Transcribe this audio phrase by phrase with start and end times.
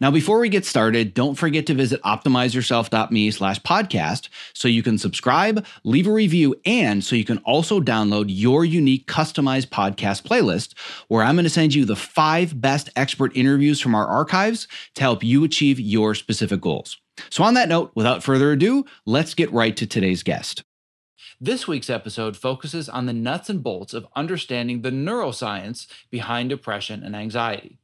[0.00, 4.98] Now, before we get started, don't forget to visit optimizeyourself.me slash podcast so you can
[4.98, 10.74] subscribe, leave a review, and so you can also download your unique customized podcast playlist
[11.08, 15.02] where I'm going to send you the five best expert interviews from our archives to
[15.02, 16.98] help you achieve your specific goals.
[17.30, 20.62] So, on that note, without further ado, let's get right to today's guest.
[21.40, 27.04] This week's episode focuses on the nuts and bolts of understanding the neuroscience behind depression
[27.04, 27.78] and anxiety.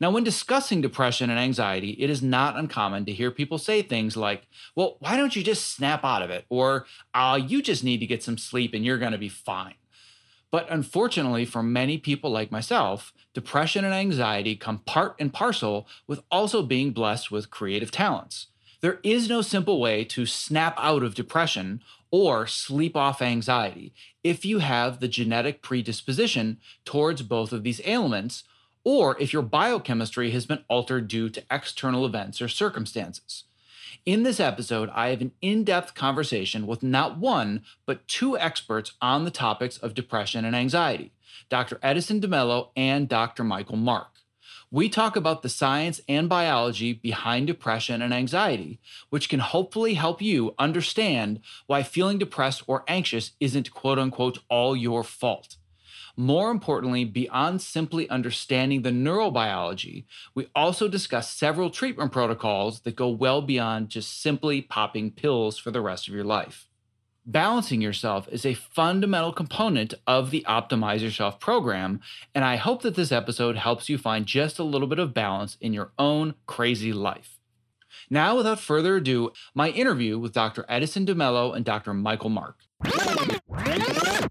[0.00, 4.16] Now, when discussing depression and anxiety, it is not uncommon to hear people say things
[4.16, 6.44] like, well, why don't you just snap out of it?
[6.48, 9.74] Or, uh, you just need to get some sleep and you're going to be fine.
[10.50, 16.22] But unfortunately, for many people like myself, depression and anxiety come part and parcel with
[16.30, 18.46] also being blessed with creative talents.
[18.80, 24.44] There is no simple way to snap out of depression or sleep off anxiety if
[24.44, 28.44] you have the genetic predisposition towards both of these ailments
[28.84, 33.44] or if your biochemistry has been altered due to external events or circumstances.
[34.06, 38.92] In this episode, I have an in depth conversation with not one, but two experts
[39.00, 41.12] on the topics of depression and anxiety
[41.48, 41.78] Dr.
[41.82, 43.42] Edison DeMello and Dr.
[43.44, 44.08] Michael Mark.
[44.70, 50.20] We talk about the science and biology behind depression and anxiety, which can hopefully help
[50.20, 55.56] you understand why feeling depressed or anxious isn't quote unquote all your fault.
[56.16, 60.04] More importantly, beyond simply understanding the neurobiology,
[60.34, 65.72] we also discuss several treatment protocols that go well beyond just simply popping pills for
[65.72, 66.68] the rest of your life.
[67.26, 72.00] Balancing yourself is a fundamental component of the Optimize Yourself program,
[72.34, 75.56] and I hope that this episode helps you find just a little bit of balance
[75.60, 77.40] in your own crazy life.
[78.10, 80.66] Now, without further ado, my interview with Dr.
[80.68, 81.94] Edison DeMello and Dr.
[81.94, 82.58] Michael Mark.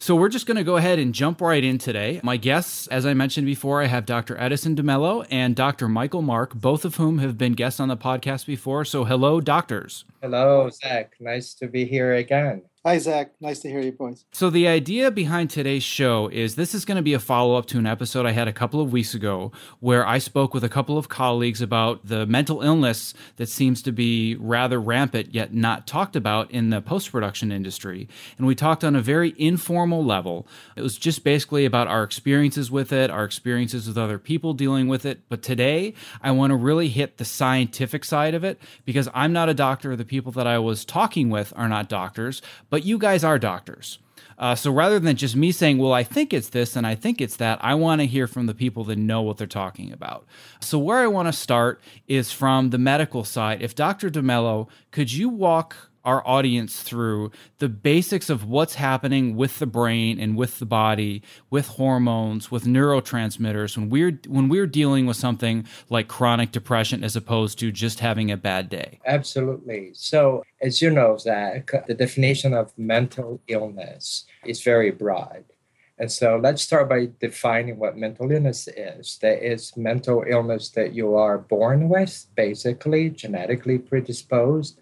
[0.03, 2.19] So we're just going to go ahead and jump right in today.
[2.23, 4.37] My guests, as I mentioned before, I have Dr.
[4.37, 5.87] Edison DeMello and Dr.
[5.87, 8.83] Michael Mark, both of whom have been guests on the podcast before.
[8.83, 10.03] So hello, doctors.
[10.21, 11.13] Hello, Zach.
[11.21, 12.63] Nice to be here again.
[12.85, 13.31] Hi, Zach.
[13.39, 14.25] Nice to hear your voice.
[14.33, 17.65] So, the idea behind today's show is this is going to be a follow up
[17.67, 20.69] to an episode I had a couple of weeks ago where I spoke with a
[20.69, 25.87] couple of colleagues about the mental illness that seems to be rather rampant yet not
[25.87, 28.09] talked about in the post production industry.
[28.37, 30.45] And we talked on a very informal level.
[30.75, 34.89] It was just basically about our experiences with it, our experiences with other people dealing
[34.89, 35.21] with it.
[35.29, 39.47] But today, I want to really hit the scientific side of it because I'm not
[39.47, 39.95] a doctor.
[39.95, 42.41] The people that I was talking with are not doctors
[42.73, 43.99] but you guys are doctors.
[44.35, 47.21] Uh, so rather than just me saying, well, I think it's this and I think
[47.21, 50.25] it's that, I want to hear from the people that know what they're talking about.
[50.59, 53.61] So, where I want to start is from the medical side.
[53.61, 54.09] If Dr.
[54.09, 60.19] DeMello, could you walk our audience through the basics of what's happening with the brain
[60.19, 65.65] and with the body, with hormones, with neurotransmitters when we're when we're dealing with something
[65.89, 68.99] like chronic depression as opposed to just having a bad day.
[69.05, 69.91] Absolutely.
[69.93, 75.45] So, as you know, Zach, the definition of mental illness is very broad.
[75.99, 79.19] And so let's start by defining what mental illness is.
[79.21, 84.81] There is mental illness that you are born with, basically genetically predisposed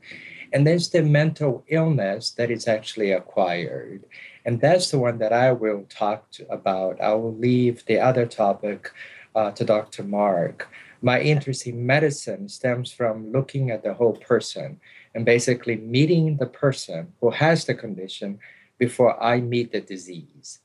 [0.54, 4.04] and there's the mental illness that is actually acquired.
[4.46, 7.00] And that's the one that I will talk to, about.
[7.00, 8.92] I will leave the other topic
[9.36, 10.04] uh, to Dr.
[10.04, 10.68] Mark.
[11.02, 14.80] My interest in medicine stems from looking at the whole person
[15.16, 18.40] and basically meeting the person who has the condition
[18.78, 20.60] before I meet the disease.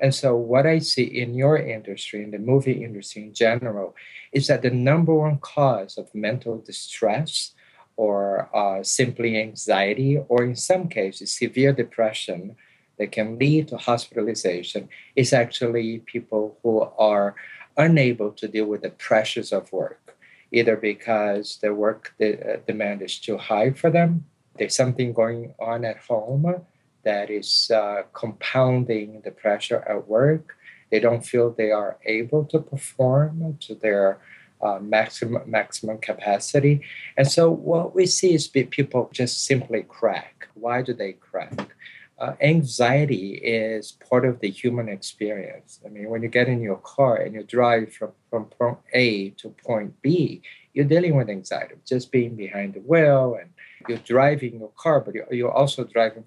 [0.00, 3.94] And so, what I see in your industry, in the movie industry in general,
[4.32, 7.54] is that the number one cause of mental distress
[7.96, 12.56] or uh, simply anxiety, or in some cases, severe depression
[12.98, 17.34] that can lead to hospitalization, is actually people who are
[17.76, 20.16] unable to deal with the pressures of work,
[20.50, 24.24] either because the work the, uh, demand is too high for them,
[24.58, 26.62] there's something going on at home
[27.04, 30.56] that is uh, compounding the pressure at work.
[30.90, 34.18] They don't feel they are able to perform to their
[34.62, 36.80] uh, maximum maximum capacity,
[37.16, 40.48] and so what we see is people just simply crack.
[40.54, 41.74] Why do they crack?
[42.18, 45.80] Uh, anxiety is part of the human experience.
[45.84, 49.30] I mean, when you get in your car and you drive from, from point A
[49.30, 50.40] to point B,
[50.72, 53.50] you're dealing with anxiety, just being behind the wheel and
[53.88, 56.24] you're driving your car, but you're, you're also driving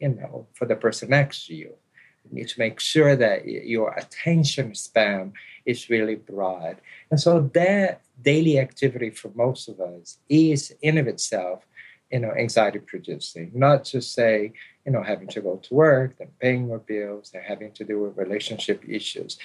[0.00, 1.74] you know, for the person next to you.
[2.30, 5.32] Need to make sure that your attention span
[5.64, 6.76] is really broad.
[7.10, 11.66] And so that daily activity for most of us is in of itself,
[12.10, 13.50] you know, anxiety producing.
[13.54, 14.52] Not to say,
[14.84, 18.00] you know, having to go to work, then paying more bills, and having to deal
[18.00, 19.38] with relationship issues,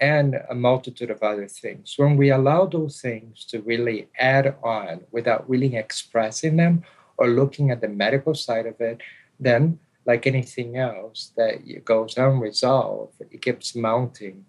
[0.00, 1.94] and a multitude of other things.
[1.96, 6.84] When we allow those things to really add on without really expressing them
[7.16, 9.00] or looking at the medical side of it,
[9.40, 9.78] then
[10.08, 14.46] like anything else that goes unresolved, it keeps mounting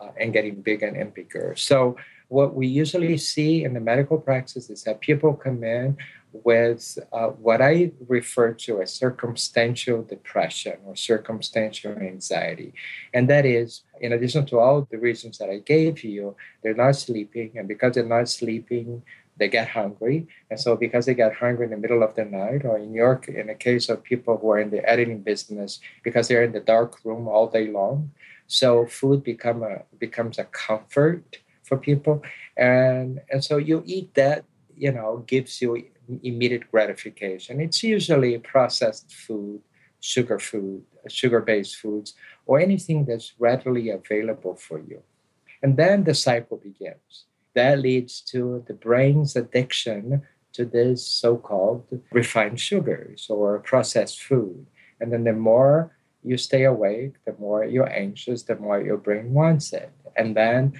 [0.00, 1.54] uh, and getting bigger and bigger.
[1.56, 1.96] So,
[2.28, 5.96] what we usually see in the medical practice is that people come in
[6.32, 12.72] with uh, what I refer to as circumstantial depression or circumstantial anxiety.
[13.12, 16.94] And that is, in addition to all the reasons that I gave you, they're not
[16.94, 17.50] sleeping.
[17.56, 19.02] And because they're not sleeping,
[19.40, 20.28] they get hungry.
[20.50, 23.26] And so because they get hungry in the middle of the night, or in York,
[23.26, 26.60] in the case of people who are in the editing business, because they're in the
[26.60, 28.12] dark room all day long.
[28.46, 32.22] So food become a becomes a comfort for people.
[32.56, 34.44] And and so you eat that,
[34.76, 35.70] you know, gives you
[36.22, 37.60] immediate gratification.
[37.60, 39.62] It's usually processed food,
[40.00, 42.14] sugar food, sugar-based foods,
[42.44, 45.00] or anything that's readily available for you.
[45.62, 47.24] And then the cycle begins
[47.54, 54.66] that leads to the brain's addiction to this so-called refined sugars or processed food.
[55.00, 59.32] And then the more you stay awake the more you're anxious the more your brain
[59.32, 59.90] wants it.
[60.16, 60.74] And then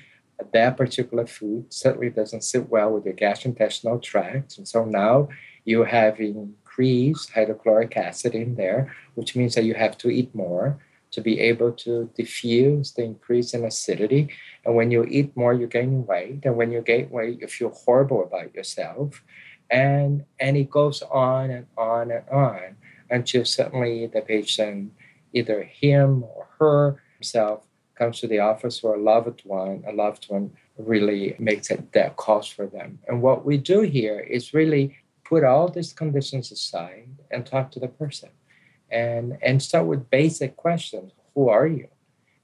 [0.53, 4.59] that particular food certainly doesn't sit well with your gastrointestinal tract.
[4.59, 5.29] And so now
[5.65, 10.79] you have increased hydrochloric acid in there which means that you have to eat more
[11.13, 14.29] to be able to diffuse the increase in acidity.
[14.65, 16.45] And when you eat more, you gain weight.
[16.45, 19.23] And when you gain weight, you feel horrible about yourself.
[19.71, 22.77] And, and it goes on and on and on
[23.11, 24.93] until suddenly the patient,
[25.33, 27.67] either him or her himself,
[27.97, 32.17] comes to the office or a loved one, a loved one really makes it that
[32.17, 32.99] cause for them.
[33.07, 37.81] And what we do here is really put all these conditions aside and talk to
[37.81, 38.31] the person
[38.91, 41.13] and and start with basic questions.
[41.35, 41.89] Who are you?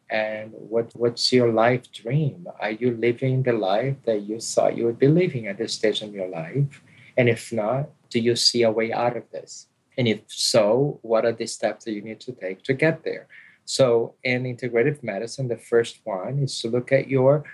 [0.09, 2.47] And what what's your life dream?
[2.61, 6.03] Are you living the life that you thought you would be living at this stage
[6.03, 6.83] in your life?
[7.17, 9.67] And if not do you see a way out of this?
[9.99, 13.27] And if so what are the steps that you need to take to get there?
[13.65, 17.45] So in integrative medicine the first one is to look at your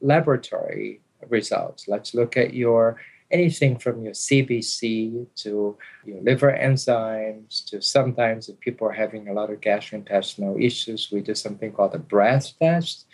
[0.00, 1.86] laboratory results.
[1.86, 2.96] Let's look at your
[3.30, 9.32] anything from your CBC to your liver enzymes to sometimes if people are having a
[9.32, 13.06] lot of gastrointestinal issues, we do something called a breath test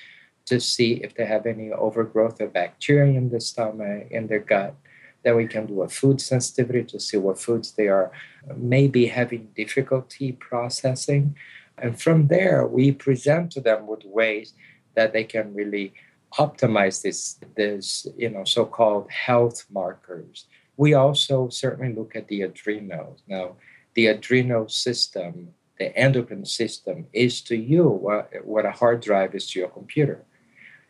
[0.46, 4.74] to see if they have any overgrowth of bacteria in the stomach, in their gut.
[5.22, 8.12] Then we can do a food sensitivity to see what foods they are
[8.56, 11.36] maybe having difficulty processing.
[11.78, 14.54] And from there, we present to them with ways
[14.94, 15.92] that they can really
[16.38, 20.46] optimize this, this you know, so-called health markers.
[20.76, 23.22] We also certainly look at the adrenals.
[23.26, 23.56] Now,
[23.94, 29.50] the adrenal system, the endocrine system, is to you what, what a hard drive is
[29.50, 30.24] to your computer.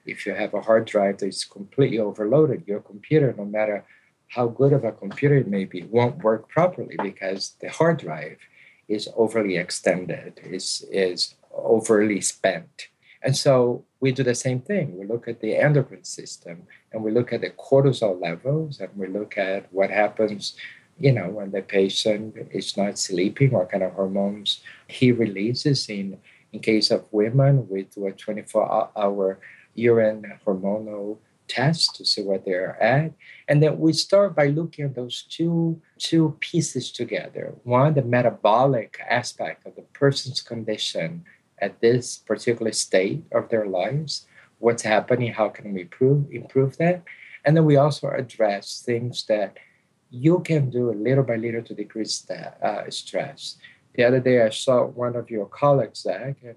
[0.04, 3.84] If you have a hard drive that's completely overloaded, your computer, no matter
[4.28, 8.38] how good of a computer it may be, won't work properly because the hard drive
[8.88, 12.88] is overly extended, is, is overly spent.
[13.22, 14.98] And so we do the same thing.
[14.98, 19.06] We look at the endocrine system and we look at the cortisol levels and we
[19.08, 20.54] look at what happens,
[20.98, 26.18] you know, when the patient is not sleeping, what kind of hormones he releases in
[26.52, 29.38] in case of women we do a 24 hour
[29.74, 31.18] urine hormonal
[31.48, 33.12] test to see where they're at.
[33.48, 37.54] And then we start by looking at those two, two pieces together.
[37.62, 41.24] One, the metabolic aspect of the person's condition
[41.60, 44.26] at this particular state of their lives.
[44.58, 45.32] What's happening?
[45.32, 47.02] How can we improve, improve that?
[47.44, 49.56] And then we also address things that
[50.10, 53.56] you can do little by little to decrease that uh, stress.
[53.94, 56.56] The other day, I saw one of your colleagues, Zach, and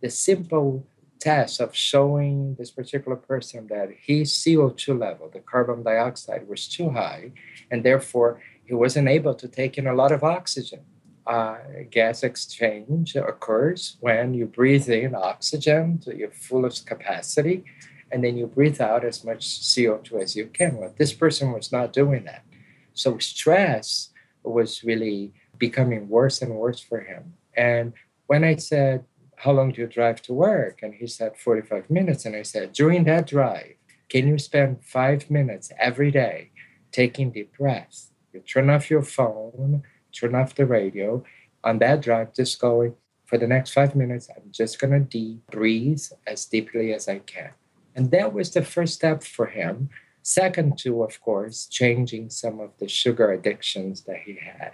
[0.00, 0.86] the simple
[1.20, 6.90] test of showing this particular person that his CO2 level, the carbon dioxide, was too
[6.90, 7.32] high,
[7.70, 10.80] and therefore he wasn't able to take in a lot of oxygen.
[11.26, 11.58] Uh,
[11.90, 17.64] gas exchange occurs when you breathe in oxygen to your fullest capacity,
[18.10, 20.76] and then you breathe out as much CO2 as you can.
[20.76, 22.42] Well, this person was not doing that.
[22.94, 24.10] So stress
[24.42, 27.34] was really becoming worse and worse for him.
[27.56, 27.92] And
[28.26, 29.04] when I said,
[29.36, 30.80] How long do you drive to work?
[30.82, 32.24] And he said, 45 minutes.
[32.26, 33.74] And I said, During that drive,
[34.08, 36.50] can you spend five minutes every day
[36.92, 38.10] taking deep breaths?
[38.32, 41.22] You turn off your phone, turn off the radio.
[41.64, 42.94] On that drive, just going,
[43.26, 47.18] for the next five minutes, I'm just going to deep breathe as deeply as I
[47.18, 47.50] can.
[47.94, 49.90] And that was the first step for him
[50.22, 54.72] Second to, of course, changing some of the sugar addictions that he had.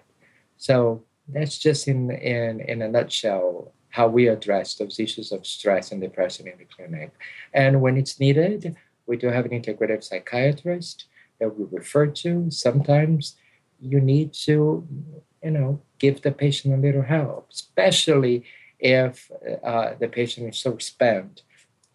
[0.56, 5.92] So that's just in, in, in a nutshell how we address those issues of stress
[5.92, 7.12] and depression in the clinic.
[7.54, 8.76] And when it's needed,
[9.06, 11.06] we do have an integrative psychiatrist
[11.38, 12.50] that we refer to.
[12.50, 13.36] Sometimes
[13.80, 14.86] you need to,
[15.42, 18.44] you know, give the patient a little help, especially
[18.78, 19.30] if
[19.64, 21.42] uh, the patient is so spent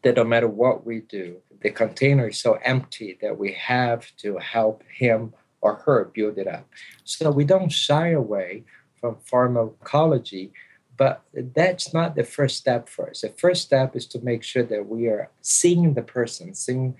[0.03, 4.37] that no matter what we do, the container is so empty that we have to
[4.37, 6.67] help him or her build it up.
[7.03, 8.63] So we don't shy away
[8.99, 10.53] from pharmacology,
[10.97, 13.21] but that's not the first step for us.
[13.21, 16.95] The first step is to make sure that we are seeing the person, seeing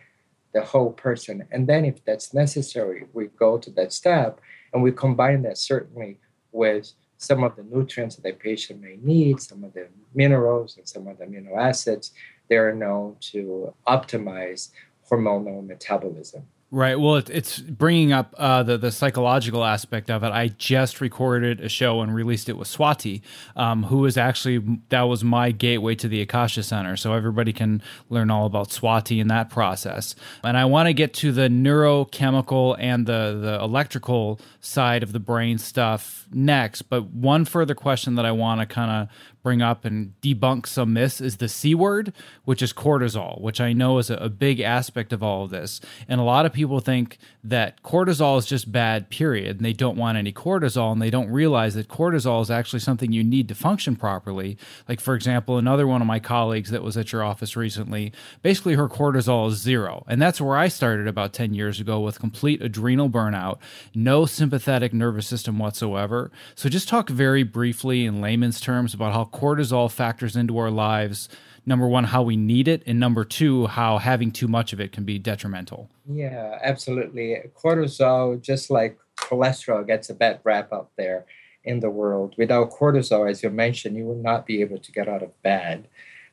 [0.53, 1.47] the whole person.
[1.51, 4.41] And then, if that's necessary, we go to that step
[4.73, 6.19] and we combine that certainly
[6.51, 10.87] with some of the nutrients that the patient may need, some of the minerals and
[10.87, 12.11] some of the amino acids
[12.51, 14.71] they're known to optimize
[15.09, 16.45] hormonal metabolism.
[16.73, 16.97] Right.
[16.97, 20.29] Well, it's bringing up uh, the the psychological aspect of it.
[20.29, 23.21] I just recorded a show and released it with Swati,
[23.57, 27.83] um, who is actually that was my gateway to the Akasha Center, so everybody can
[28.09, 30.15] learn all about Swati in that process.
[30.45, 35.19] And I want to get to the neurochemical and the the electrical side of the
[35.19, 36.83] brain stuff next.
[36.83, 39.09] But one further question that I want to kind of
[39.43, 42.13] bring up and debunk some myths is the C word,
[42.45, 45.81] which is cortisol, which I know is a, a, big aspect of all of this.
[46.07, 49.97] And a lot of people think that cortisol is just bad, period, and they don't
[49.97, 53.55] want any cortisol, and they don't realize that cortisol is actually something you need to
[53.55, 54.57] function properly.
[54.87, 58.75] Like, for example, another one of my colleagues that was at your office recently, basically
[58.75, 60.05] her cortisol is zero.
[60.07, 63.57] And that's where I started about 10 years ago with complete adrenal burnout,
[63.93, 66.31] no sympathetic nervous system whatsoever.
[66.55, 71.29] So just talk very briefly in layman's terms about how cortisol factors into our lives
[71.65, 74.91] number one how we need it and number two how having too much of it
[74.91, 75.89] can be detrimental.
[76.07, 77.37] Yeah absolutely.
[77.55, 81.25] Cortisol just like cholesterol gets a bad rap out there
[81.63, 82.33] in the world.
[82.37, 85.87] Without cortisol as you mentioned you would not be able to get out of bed.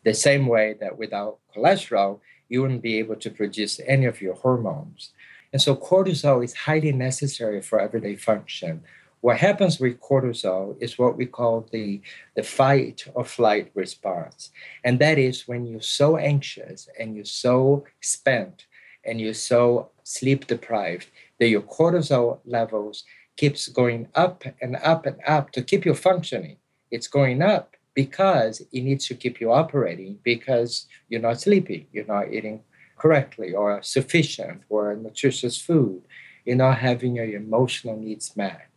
[0.05, 4.35] The same way that without cholesterol you wouldn't be able to produce any of your
[4.35, 5.13] hormones.
[5.53, 8.83] And so cortisol is highly necessary for everyday function
[9.21, 12.01] what happens with cortisol is what we call the,
[12.37, 14.51] the fight or flight response.
[14.85, 18.67] And that is when you're so anxious and you're so spent
[19.05, 21.09] and you're so sleep deprived
[21.39, 23.05] that your cortisol levels
[23.37, 26.57] keeps going up and up and up to keep you functioning.
[26.91, 32.07] It's going up because it needs to keep you operating because you're not sleeping, you're
[32.07, 32.63] not eating
[32.97, 36.03] correctly or sufficient or nutritious food,
[36.45, 38.68] you're not having your emotional needs met.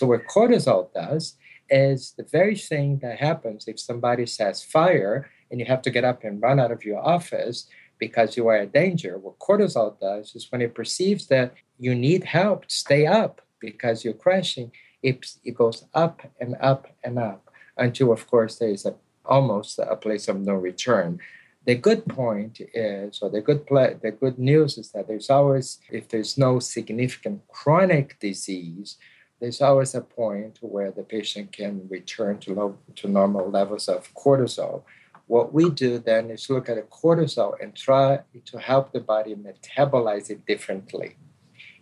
[0.00, 1.36] So, what cortisol does
[1.68, 6.04] is the very thing that happens if somebody says fire and you have to get
[6.04, 7.66] up and run out of your office
[7.98, 9.18] because you are a danger.
[9.18, 14.14] What cortisol does is when it perceives that you need help, stay up because you're
[14.14, 18.94] crashing, it, it goes up and up and up until, of course, there is a,
[19.26, 21.20] almost a place of no return.
[21.66, 26.08] The good point is, or the good the good news is that there's always, if
[26.08, 28.96] there's no significant chronic disease,
[29.40, 34.12] there's always a point where the patient can return to, low, to normal levels of
[34.14, 34.82] cortisol.
[35.26, 39.34] What we do then is look at the cortisol and try to help the body
[39.34, 41.16] metabolize it differently.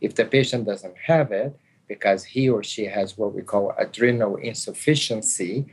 [0.01, 4.37] If the patient doesn't have it, because he or she has what we call adrenal
[4.37, 5.67] insufficiency,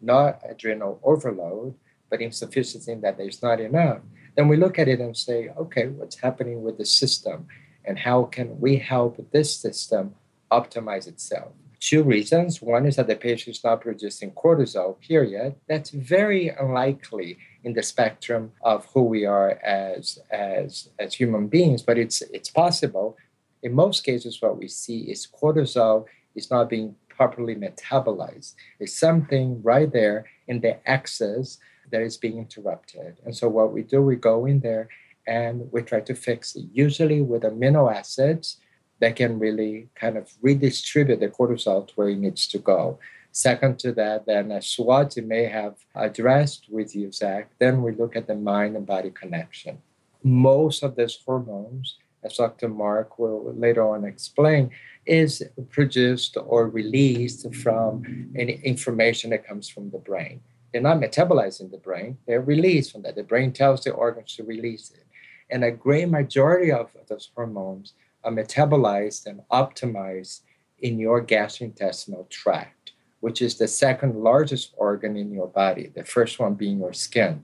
[0.00, 1.74] not adrenal overload,
[2.10, 4.00] but insufficiency in that there's not enough,
[4.34, 7.46] then we look at it and say, okay, what's happening with the system?
[7.84, 10.14] And how can we help this system
[10.50, 11.52] optimize itself?
[11.80, 12.60] Two reasons.
[12.60, 15.54] One is that the patient is not producing cortisol, period.
[15.68, 21.82] That's very unlikely in the spectrum of who we are as, as, as human beings,
[21.82, 23.16] but it's, it's possible.
[23.62, 28.54] In most cases, what we see is cortisol is not being properly metabolized.
[28.80, 31.58] It's something right there in the axis
[31.90, 33.18] that is being interrupted.
[33.24, 34.88] And so what we do, we go in there
[35.26, 38.58] and we try to fix it, usually with amino acids
[39.00, 42.98] that can really kind of redistribute the cortisol to where it needs to go.
[43.32, 48.16] Second to that, then as Swati may have addressed with you, Zach, then we look
[48.16, 49.78] at the mind and body connection.
[50.24, 52.68] Most of these hormones, as Dr.
[52.68, 54.70] Mark will later on explain,
[55.06, 60.40] is produced or released from any information that comes from the brain.
[60.72, 63.14] They're not metabolized in the brain, they're released from that.
[63.14, 65.04] The brain tells the organs to release it.
[65.50, 67.94] And a great majority of those hormones
[68.24, 70.40] are metabolized and optimized
[70.80, 76.38] in your gastrointestinal tract, which is the second largest organ in your body, the first
[76.38, 77.42] one being your skin.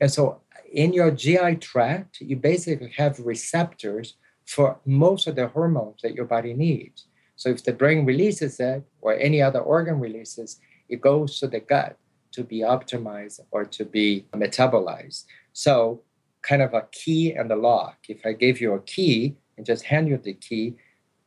[0.00, 0.40] And so
[0.72, 4.14] in your GI tract, you basically have receptors
[4.46, 7.06] for most of the hormones that your body needs.
[7.36, 11.60] So if the brain releases it or any other organ releases, it goes to the
[11.60, 11.96] gut
[12.32, 15.24] to be optimized or to be metabolized.
[15.52, 16.02] So
[16.42, 17.98] kind of a key and a lock.
[18.08, 20.76] If I gave you a key, and just hand you the key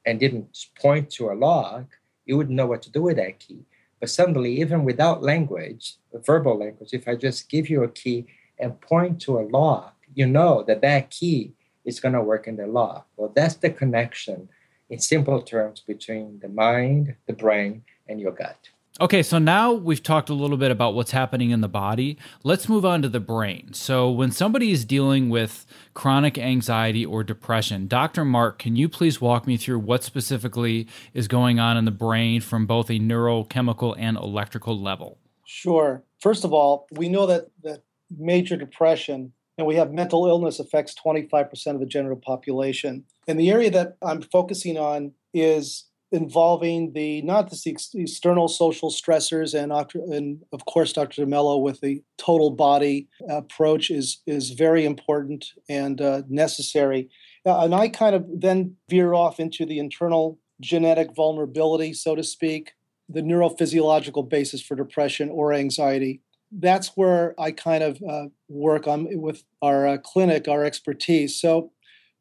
[0.06, 1.86] and didn't point to a lock,
[2.26, 3.60] you wouldn't know what to do with that key.
[4.00, 8.26] But suddenly, even without language, verbal language, if I just give you a key
[8.58, 11.54] and point to a lock, you know that that key
[11.86, 13.08] is going to work in the lock.
[13.18, 14.50] Well, that's the connection
[14.90, 18.70] in simple terms between the mind, the brain, and your gut.
[19.00, 22.18] Okay, so now we've talked a little bit about what's happening in the body.
[22.44, 23.74] Let's move on to the brain.
[23.74, 28.26] So, when somebody is dealing with chronic anxiety or depression, Dr.
[28.26, 32.42] Mark, can you please walk me through what specifically is going on in the brain
[32.42, 35.18] from both a neurochemical and electrical level?
[35.46, 36.04] Sure.
[36.20, 37.84] First of all, we know that, that
[38.16, 43.06] major depression and we have mental illness affects 25% of the general population.
[43.28, 48.92] And the area that I'm focusing on is involving the not just the external social
[48.92, 49.72] stressors and,
[50.14, 56.02] and of course dr demello with the total body approach is is very important and
[56.02, 57.10] uh, necessary.
[57.46, 62.24] Uh, and i kind of then veer off into the internal genetic vulnerability so to
[62.24, 62.74] speak
[63.08, 66.22] the neurophysiological basis for depression or anxiety.
[66.52, 71.40] That's where i kind of uh, work on with our uh, clinic our expertise.
[71.40, 71.72] So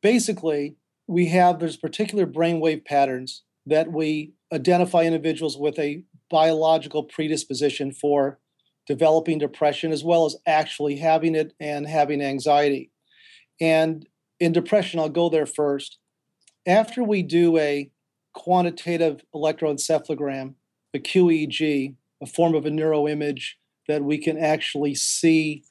[0.00, 0.76] basically
[1.08, 8.38] we have there's particular brainwave patterns that we identify individuals with a biological predisposition for
[8.86, 12.90] developing depression as well as actually having it and having anxiety.
[13.60, 15.98] And in depression, I'll go there first.
[16.66, 17.90] After we do a
[18.32, 20.54] quantitative electroencephalogram,
[20.94, 23.52] a QEEG, a form of a neuroimage
[23.88, 25.64] that we can actually see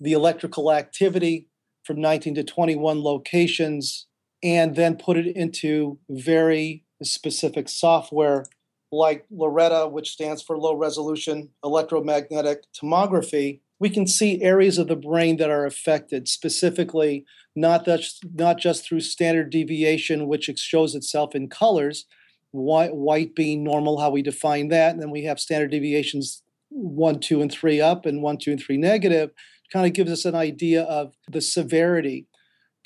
[0.00, 1.48] the electrical activity
[1.84, 4.06] from 19 to 21 locations
[4.42, 8.44] and then put it into very specific software
[8.92, 14.96] like LORETA, which stands for low resolution electromagnetic tomography, we can see areas of the
[14.96, 21.34] brain that are affected, specifically not just, not just through standard deviation, which shows itself
[21.34, 22.06] in colors,
[22.52, 24.92] white, white being normal, how we define that.
[24.92, 28.60] And then we have standard deviations one, two, and three up, and one, two, and
[28.60, 29.30] three negative,
[29.72, 32.26] kind of gives us an idea of the severity.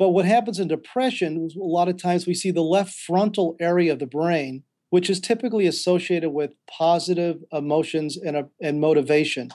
[0.01, 3.93] But what happens in depression, a lot of times we see the left frontal area
[3.93, 9.51] of the brain, which is typically associated with positive emotions and, a, and motivation,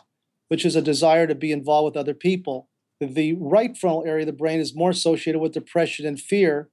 [0.49, 2.69] which is a desire to be involved with other people.
[3.01, 6.69] The right frontal area of the brain is more associated with depression and fear,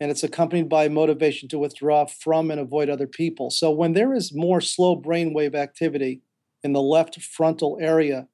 [0.00, 3.50] and it's accompanied by motivation to withdraw from and avoid other people.
[3.50, 6.22] So when there is more slow brainwave activity
[6.64, 8.28] in the left frontal area,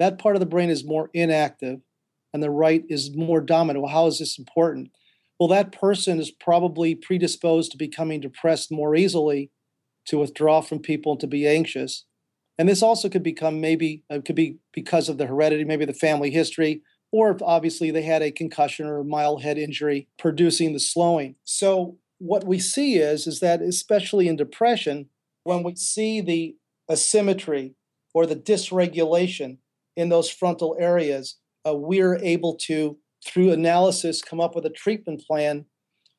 [0.00, 1.82] that part of the brain is more inactive
[2.34, 3.82] and the right is more dominant.
[3.82, 4.90] Well, how is this important?
[5.38, 9.50] Well, that person is probably predisposed to becoming depressed more easily,
[10.06, 12.04] to withdraw from people, and to be anxious.
[12.58, 15.84] And this also could become maybe it uh, could be because of the heredity, maybe
[15.84, 20.08] the family history, or if obviously they had a concussion or a mild head injury
[20.18, 21.36] producing the slowing.
[21.44, 25.08] So what we see is is that especially in depression,
[25.44, 26.56] when we see the
[26.90, 27.74] asymmetry
[28.12, 29.58] or the dysregulation
[29.96, 35.22] in those frontal areas, uh, we're able to, through analysis, come up with a treatment
[35.26, 35.66] plan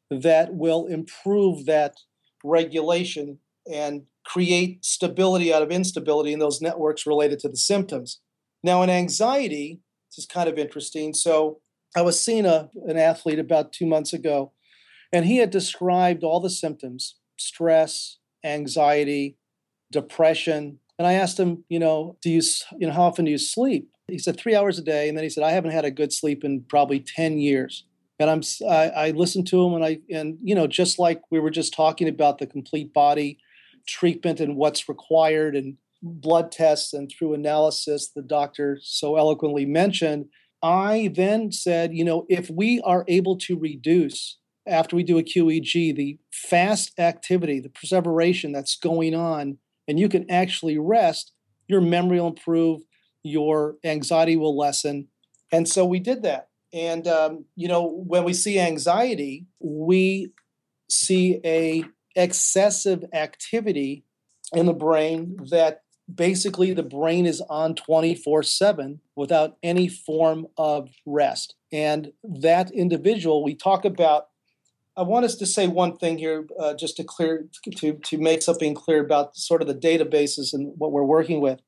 [0.10, 1.96] that will improve that
[2.44, 3.40] regulation
[3.72, 8.20] and create stability out of instability in those networks related to the symptoms.
[8.64, 9.80] Now, in anxiety,
[10.12, 11.14] this is kind of interesting.
[11.14, 11.60] So,
[11.96, 14.52] I was seeing a, an athlete about two months ago,
[15.14, 19.38] and he had described all the symptoms stress, anxiety,
[19.92, 20.80] depression.
[20.98, 22.42] And I asked him, you know, do you,
[22.78, 23.90] you know, how often do you sleep?
[24.08, 25.08] He said three hours a day.
[25.08, 27.86] And then he said, I haven't had a good sleep in probably 10 years.
[28.20, 31.40] And I'm, I, I listened to him and I, and, you know, just like we
[31.40, 33.40] were just talking about the complete body
[33.88, 40.28] treatment and what's required and blood tests and through analysis, the doctor so eloquently mentioned,
[40.64, 44.38] I then said, you know, if we are able to reduce
[44.68, 50.10] after we do a QEEG the fast activity, the perseveration that's going on, and you
[50.10, 51.34] can actually rest,
[51.68, 52.82] your memory will improve,
[53.26, 55.08] your anxiety will lessen.
[55.52, 56.50] And so we did that.
[56.72, 60.32] And, um, you know, when we see anxiety, we
[60.90, 61.86] see a
[62.16, 64.04] excessive activity
[64.54, 65.82] in the brain that
[66.14, 71.56] basically the brain is on 24 7 without any form of rest.
[71.72, 74.28] And that individual, we talk about.
[74.98, 78.42] I want us to say one thing here, uh, just to clear to to make
[78.42, 81.60] something clear about sort of the databases and what we're working with.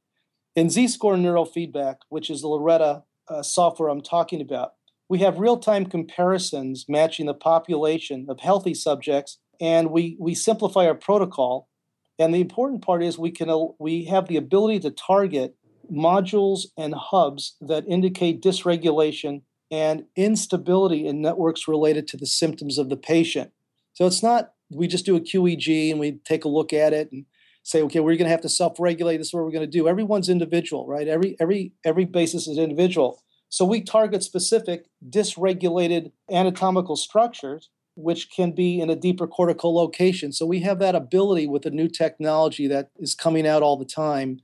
[0.58, 4.74] In Z-score neurofeedback, which is the LORETA uh, software I'm talking about,
[5.08, 10.96] we have real-time comparisons matching the population of healthy subjects, and we we simplify our
[10.96, 11.70] protocol
[12.17, 15.56] and the important part is we can we have the ability to target
[15.91, 22.89] modules and hubs that indicate dysregulation and instability in networks related to the symptoms of
[22.89, 23.52] the patient.
[23.93, 27.12] So it's not we just do a QEEG and we take a look at it
[27.12, 27.26] and
[27.68, 29.18] say, okay, we're going to have to self-regulate.
[29.18, 29.88] This is what we're going to do.
[29.88, 31.08] Everyone's individual, right?
[31.08, 33.22] Every every every basis is individual.
[33.50, 40.32] So we target specific dysregulated anatomical structures which can be in a deeper cortical location.
[40.32, 43.86] So we have that ability with the new technology that is coming out all the
[43.86, 44.40] time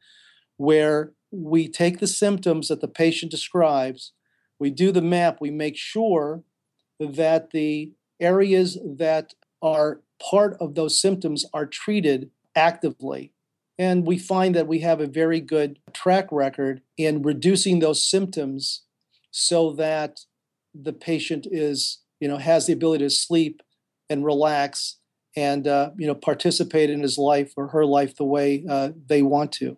[0.58, 4.14] where we take the symptoms that the patient describes,
[4.58, 6.42] we do the map, we make sure
[7.00, 13.34] that the areas that are part of those symptoms are treated actively.
[13.78, 18.84] And we find that we have a very good track record in reducing those symptoms
[19.32, 20.20] so that
[20.74, 23.62] the patient is you know has the ability to sleep
[24.10, 24.98] and relax
[25.36, 29.22] and uh, you know participate in his life or her life the way uh, they
[29.22, 29.78] want to.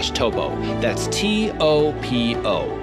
[0.00, 0.50] topo.
[0.80, 2.80] That's T-O-P-O.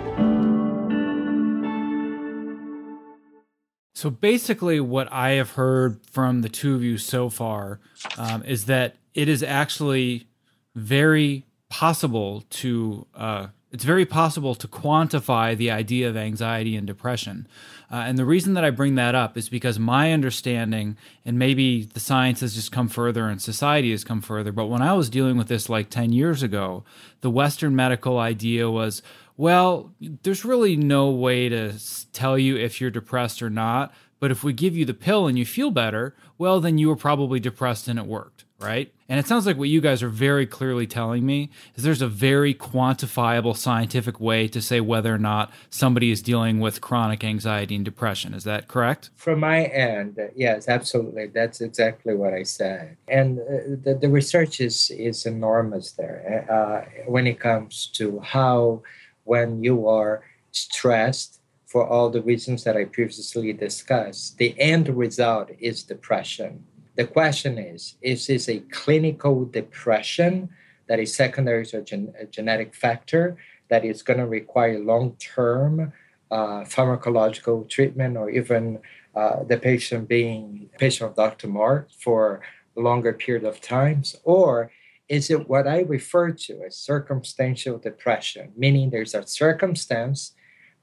[3.95, 7.79] So basically, what I have heard from the two of you so far
[8.17, 10.27] um, is that it is actually
[10.73, 17.47] very possible to uh, it's very possible to quantify the idea of anxiety and depression.
[17.91, 21.83] Uh, and the reason that I bring that up is because my understanding, and maybe
[21.83, 25.09] the science has just come further and society has come further, but when I was
[25.09, 26.85] dealing with this like 10 years ago,
[27.19, 29.01] the Western medical idea was
[29.37, 31.73] well, there's really no way to
[32.13, 33.91] tell you if you're depressed or not.
[34.19, 36.95] But if we give you the pill and you feel better, well, then you were
[36.95, 38.93] probably depressed and it worked, right?
[39.09, 42.07] And it sounds like what you guys are very clearly telling me is there's a
[42.07, 47.75] very quantifiable scientific way to say whether or not somebody is dealing with chronic anxiety
[47.75, 48.33] and depression.
[48.33, 49.09] Is that correct?
[49.15, 51.27] From my end, yes, absolutely.
[51.27, 52.97] That's exactly what I said.
[53.07, 58.83] And uh, the, the research is, is enormous there uh, when it comes to how,
[59.25, 65.51] when you are stressed, for all the reasons that I previously discussed, the end result
[65.57, 66.65] is depression.
[66.95, 70.49] The question is is this a clinical depression
[70.87, 73.37] that is secondary to a, gen- a genetic factor
[73.69, 75.93] that is going to require long term
[76.29, 78.79] uh, pharmacological treatment or even
[79.15, 81.47] uh, the patient being patient of Dr.
[81.47, 82.41] Mark for
[82.75, 84.15] longer period of times?
[84.23, 84.71] Or
[85.09, 90.33] is it what I refer to as circumstantial depression, meaning there's a circumstance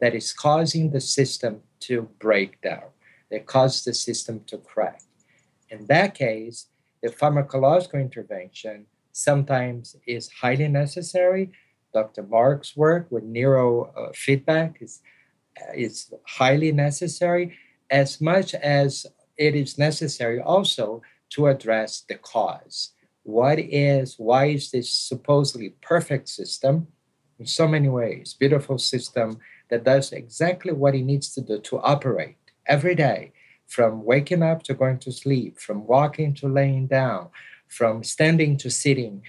[0.01, 2.90] that is causing the system to break down,
[3.31, 5.01] that causes the system to crack.
[5.70, 6.66] In that case,
[7.02, 11.50] the pharmacological intervention sometimes is highly necessary.
[11.92, 12.22] Dr.
[12.22, 15.00] Mark's work with neurofeedback uh, is,
[15.61, 17.57] uh, is highly necessary,
[17.90, 22.92] as much as it is necessary also to address the cause.
[23.22, 26.88] What is, why is this supposedly perfect system
[27.38, 29.38] in so many ways, beautiful system
[29.70, 33.33] that does exactly what it needs to do to operate every day
[33.68, 37.28] from waking up to going to sleep, from walking to laying down,
[37.68, 39.22] from standing to sitting.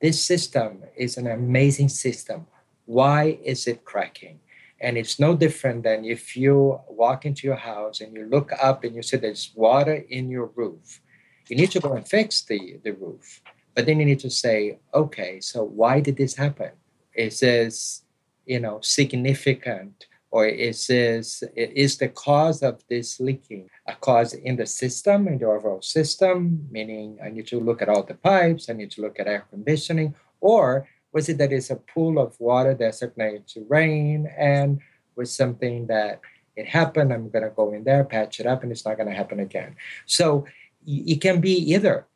[0.00, 2.46] This system is an amazing system.
[2.86, 4.40] Why is it cracking?
[4.80, 8.82] And it's no different than if you walk into your house and you look up
[8.82, 11.00] and you see there's water in your roof.
[11.48, 13.40] You need to go and fix the, the roof.
[13.74, 16.72] But then you need to say, okay, so why did this happen?
[17.14, 18.02] Is this,
[18.46, 24.56] you know, significant or is this is the cause of this leaking a cause in
[24.56, 28.68] the system in the overall system meaning i need to look at all the pipes
[28.68, 32.38] i need to look at air conditioning or was it that it's a pool of
[32.40, 34.80] water that's ignited to rain and
[35.16, 36.20] was something that
[36.56, 39.08] it happened i'm going to go in there patch it up and it's not going
[39.08, 39.76] to happen again.
[40.06, 40.46] So
[40.86, 42.06] it can be either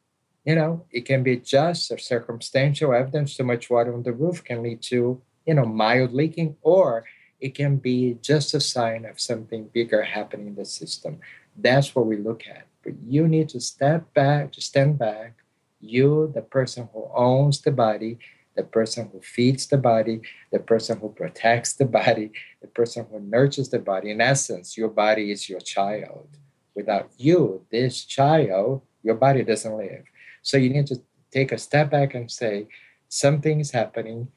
[0.45, 0.85] you know?
[0.91, 4.83] It can be just a circumstantial evidence too much water on the roof can lead
[4.83, 7.05] to you know mild leaking or
[7.41, 11.21] it can be just a sign of something bigger happening in the system.
[11.57, 12.67] That's what we look at.
[12.83, 15.37] But you need to step back, to stand back.
[15.81, 18.19] You, the person who owns the body,
[18.57, 20.21] the person who feeds the body,
[20.53, 24.11] the person who protects the body, the person who nurtures the body.
[24.11, 26.29] In essence, your body is your child.
[26.75, 30.05] Without you, this child, your body doesn't live.
[30.43, 31.01] So you need to
[31.31, 32.67] take a step back and say,
[33.09, 34.29] something is happening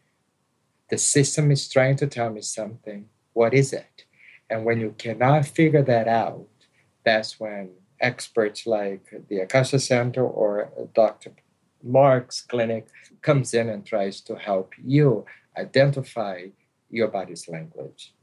[0.94, 3.10] the system is trying to tell me something.
[3.34, 4.06] What is it?
[4.48, 6.46] And when you cannot figure that out,
[7.04, 11.32] that's when experts like the Akasha Center or Dr.
[11.82, 12.86] Mark's clinic
[13.24, 15.26] comes in and tries to help you
[15.58, 16.46] identify
[16.92, 18.14] your body's language.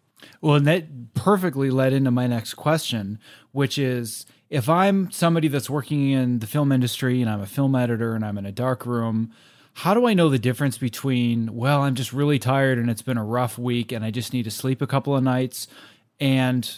[0.41, 3.19] Well, and that perfectly led into my next question,
[3.51, 7.75] which is if I'm somebody that's working in the film industry and I'm a film
[7.75, 9.33] editor and I'm in a dark room
[9.73, 13.17] how do I know the difference between, well, I'm just really tired and it's been
[13.17, 15.69] a rough week and I just need to sleep a couple of nights
[16.19, 16.71] and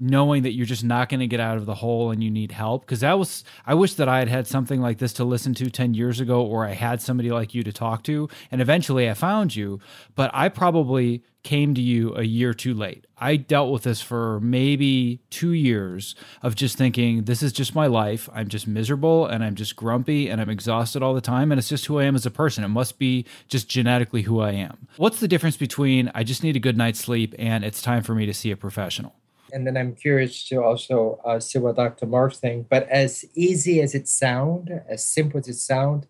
[0.00, 2.50] knowing that you're just not going to get out of the hole and you need
[2.50, 5.54] help because that was i wish that i had had something like this to listen
[5.54, 9.08] to 10 years ago or i had somebody like you to talk to and eventually
[9.08, 9.78] i found you
[10.14, 13.06] but i probably came to you a year too late.
[13.16, 17.86] I dealt with this for maybe two years of just thinking this is just my
[17.86, 18.28] life.
[18.34, 21.68] I'm just miserable and i'm just grumpy and i'm exhausted all the time and it's
[21.68, 22.64] just who i am as a person.
[22.64, 24.88] It must be just genetically who i am.
[24.96, 28.14] What's the difference between i just need a good night's sleep and it's time for
[28.14, 29.14] me to see a professional
[29.52, 32.06] and then I'm curious to also uh, see what Dr.
[32.06, 32.66] Mark thinks.
[32.68, 36.06] But as easy as it sounds, as simple as it sounds,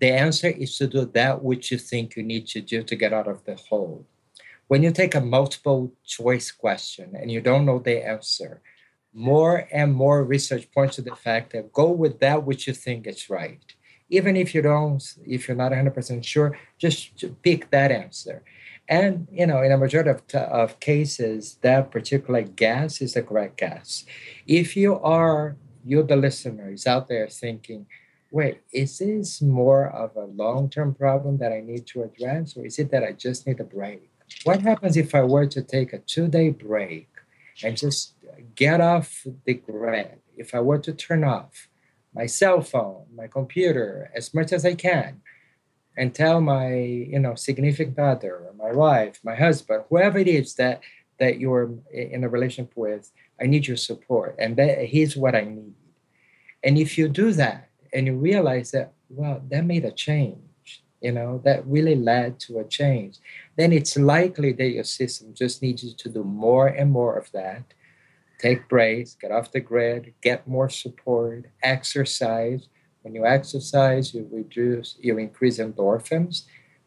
[0.00, 3.12] the answer is to do that which you think you need to do to get
[3.12, 4.06] out of the hole.
[4.68, 8.60] When you take a multiple choice question and you don't know the answer,
[9.12, 13.06] more and more research points to the fact that go with that which you think
[13.06, 13.60] is right.
[14.10, 18.42] Even if you don't, if you're not 100% sure, just pick that answer.
[18.88, 23.58] And you know, in a majority of, of cases, that particular gas is the correct
[23.58, 24.04] gas.
[24.46, 27.86] If you are, you're the listener, is out there thinking,
[28.30, 32.78] wait, is this more of a long-term problem that I need to address, or is
[32.78, 34.10] it that I just need a break?
[34.44, 37.08] What happens if I were to take a two-day break
[37.62, 38.14] and just
[38.54, 40.18] get off the grid?
[40.36, 41.68] If I were to turn off
[42.14, 45.20] my cell phone, my computer, as much as I can,
[45.98, 50.80] and tell my you know significant other, my wife, my husband, whoever it is that
[51.18, 55.42] that you're in a relationship with, I need your support, and that here's what I
[55.42, 55.74] need.
[56.62, 61.12] And if you do that, and you realize that, well, that made a change, you
[61.12, 63.18] know, that really led to a change,
[63.56, 67.30] then it's likely that your system just needs you to do more and more of
[67.32, 67.62] that.
[68.38, 72.68] Take breaks, get off the grid, get more support, exercise.
[73.08, 76.42] When you exercise, you reduce, you increase endorphins.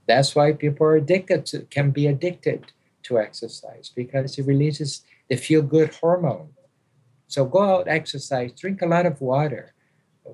[0.08, 2.72] That's why people are addicted to, can be addicted
[3.04, 6.50] to exercise because it releases the feel good hormone.
[7.28, 9.74] So go out, exercise, drink a lot of water,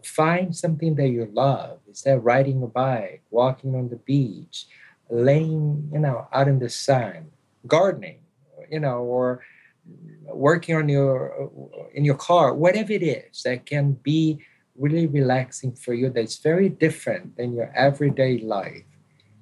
[0.03, 1.79] find something that you love.
[1.87, 4.67] Instead of riding a bike, walking on the beach,
[5.09, 7.27] laying, you know, out in the sun,
[7.65, 8.19] gardening,
[8.69, 9.41] you know, or
[10.25, 11.49] working on your
[11.93, 14.43] in your car, whatever it is that can be
[14.77, 18.83] really relaxing for you that's very different than your everyday life.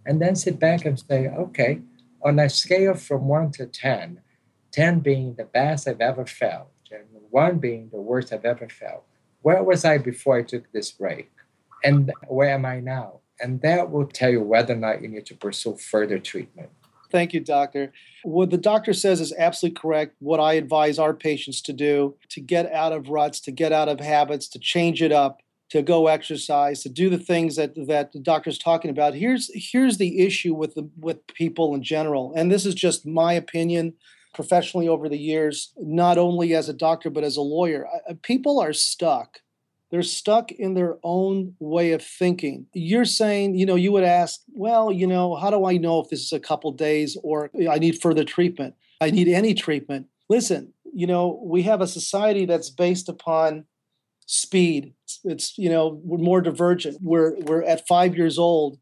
[0.06, 1.82] And then sit back and say, okay,
[2.24, 4.22] on a scale from one to 10,
[4.72, 9.04] 10 being the best I've ever felt, and one being the worst I've ever felt,
[9.42, 11.32] where was I before I took this break?
[11.84, 13.20] And where am I now?
[13.40, 16.70] And that will tell you whether or not you need to pursue further treatment.
[17.12, 17.94] Thank you, doctor.
[18.24, 20.16] What the doctor says is absolutely correct.
[20.20, 23.90] What I advise our patients to do to get out of ruts, to get out
[23.90, 28.12] of habits, to change it up, to go exercise, to do the things that that
[28.12, 29.14] the doctor's talking about.
[29.14, 33.34] Here's here's the issue with the with people in general, and this is just my
[33.34, 33.94] opinion
[34.34, 37.88] professionally over the years, not only as a doctor but as a lawyer.
[38.22, 39.40] People are stuck
[39.96, 42.66] they're stuck in their own way of thinking.
[42.74, 46.10] You're saying, you know, you would ask, well, you know, how do I know if
[46.10, 48.76] this is a couple days or I need further treatment?
[49.00, 50.08] I need any treatment.
[50.28, 53.64] Listen, you know, we have a society that's based upon
[54.26, 54.94] speed.
[55.06, 56.98] It's, it's you know, we're more divergent.
[57.02, 58.78] We're we're at 5 years old,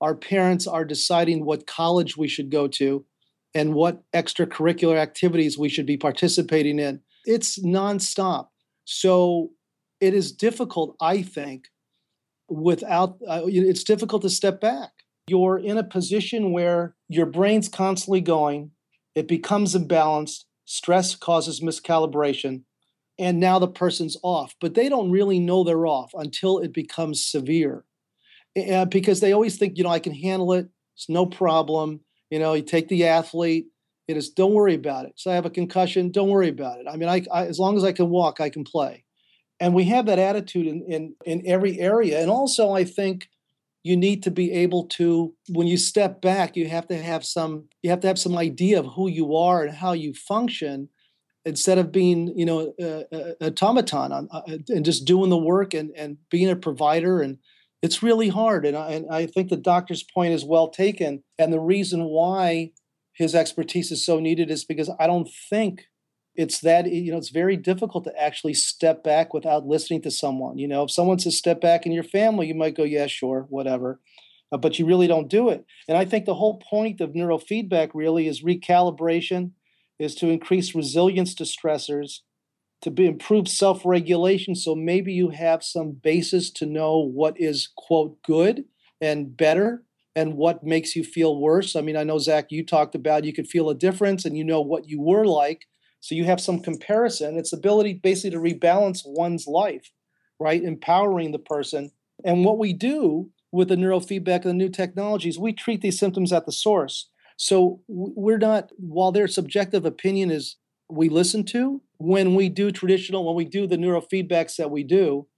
[0.00, 3.04] our parents are deciding what college we should go to
[3.52, 7.00] and what extracurricular activities we should be participating in.
[7.24, 8.46] It's nonstop.
[8.84, 9.50] So
[10.02, 11.68] it is difficult, I think,
[12.48, 14.90] without uh, it's difficult to step back.
[15.28, 18.72] You're in a position where your brain's constantly going,
[19.14, 22.62] it becomes imbalanced, stress causes miscalibration,
[23.16, 24.56] and now the person's off.
[24.60, 27.84] But they don't really know they're off until it becomes severe.
[28.56, 32.00] And because they always think, you know, I can handle it, it's no problem.
[32.28, 33.66] You know, you take the athlete,
[34.08, 35.12] it is don't worry about it.
[35.14, 36.86] So I have a concussion, don't worry about it.
[36.90, 39.01] I mean, I, I as long as I can walk, I can play
[39.62, 42.20] and we have that attitude in, in in every area.
[42.20, 43.28] And also i think
[43.84, 47.68] you need to be able to when you step back you have to have some
[47.82, 50.88] you have to have some idea of who you are and how you function
[51.44, 55.74] instead of being you know a, a automaton on, uh, and just doing the work
[55.74, 57.20] and and being a provider.
[57.20, 57.38] And
[57.82, 58.64] it's really hard.
[58.64, 61.24] And I, and I think the doctor's point is well taken.
[61.36, 62.70] And the reason why
[63.12, 65.86] his expertise is so needed is because i don't think
[66.34, 70.58] it's that you know it's very difficult to actually step back without listening to someone
[70.58, 70.84] you know?
[70.84, 74.00] If someone says step back in your family you might go yeah sure whatever
[74.50, 75.64] uh, but you really don't do it.
[75.88, 79.52] And i think the whole point of neurofeedback really is recalibration
[79.98, 82.20] is to increase resilience to stressors
[82.80, 88.20] to be improve self-regulation so maybe you have some basis to know what is quote
[88.22, 88.64] good
[89.00, 91.74] and better and what makes you feel worse.
[91.76, 94.44] I mean i know zach you talked about you could feel a difference and you
[94.44, 95.66] know what you were like
[96.02, 97.38] so you have some comparison.
[97.38, 99.88] It's ability basically to rebalance one's life,
[100.40, 100.62] right?
[100.62, 101.92] Empowering the person.
[102.24, 106.32] And what we do with the neurofeedback and the new technologies, we treat these symptoms
[106.32, 107.08] at the source.
[107.36, 110.56] So we're not, while their subjective opinion is
[110.90, 115.28] we listen to, when we do traditional, when we do the neurofeedbacks that we do,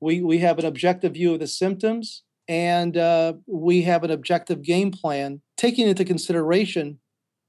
[0.00, 4.62] we, we have an objective view of the symptoms and uh, we have an objective
[4.62, 6.98] game plan taking into consideration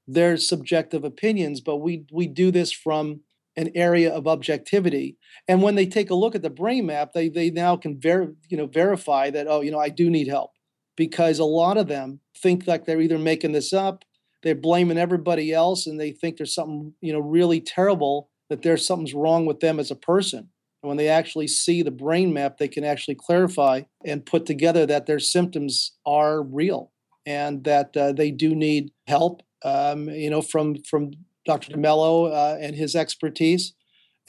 [0.06, 3.20] their subjective opinions, but we we do this from
[3.56, 5.18] an area of objectivity.
[5.46, 8.34] And when they take a look at the brain map, they they now can ver-
[8.48, 10.52] you know verify that oh you know I do need help
[10.96, 14.04] because a lot of them think like they're either making this up,
[14.42, 18.86] they're blaming everybody else, and they think there's something you know really terrible that there's
[18.86, 20.50] something's wrong with them as a person.
[20.82, 24.84] And when they actually see the brain map, they can actually clarify and put together
[24.86, 26.91] that their symptoms are real
[27.26, 31.12] and that uh, they do need help um, you know, from from
[31.44, 31.72] Dr.
[31.72, 33.74] DeMello uh, and his expertise,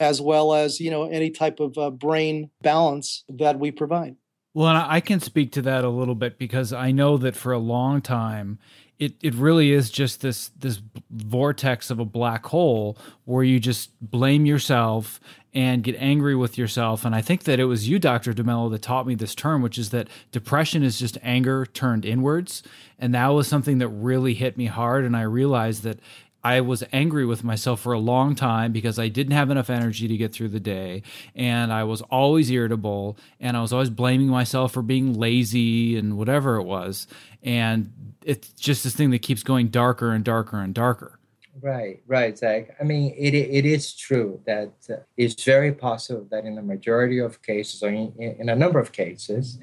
[0.00, 4.16] as well as you know any type of uh, brain balance that we provide.
[4.52, 7.58] Well, I can speak to that a little bit because I know that for a
[7.58, 8.60] long time,
[9.00, 10.80] it, it really is just this this
[11.10, 15.18] vortex of a black hole where you just blame yourself
[15.54, 17.04] and get angry with yourself.
[17.04, 18.32] And I think that it was you, Dr.
[18.32, 22.62] DeMello, that taught me this term, which is that depression is just anger turned inwards.
[22.98, 25.04] And that was something that really hit me hard.
[25.04, 26.00] And I realized that
[26.42, 30.08] I was angry with myself for a long time because I didn't have enough energy
[30.08, 31.02] to get through the day.
[31.34, 36.18] And I was always irritable and I was always blaming myself for being lazy and
[36.18, 37.06] whatever it was.
[37.42, 41.18] And it's just this thing that keeps going darker and darker and darker.
[41.64, 42.76] Right, right, Zach.
[42.78, 47.18] I mean, it, it is true that uh, it's very possible that in a majority
[47.20, 49.58] of cases, or in, in a number of cases,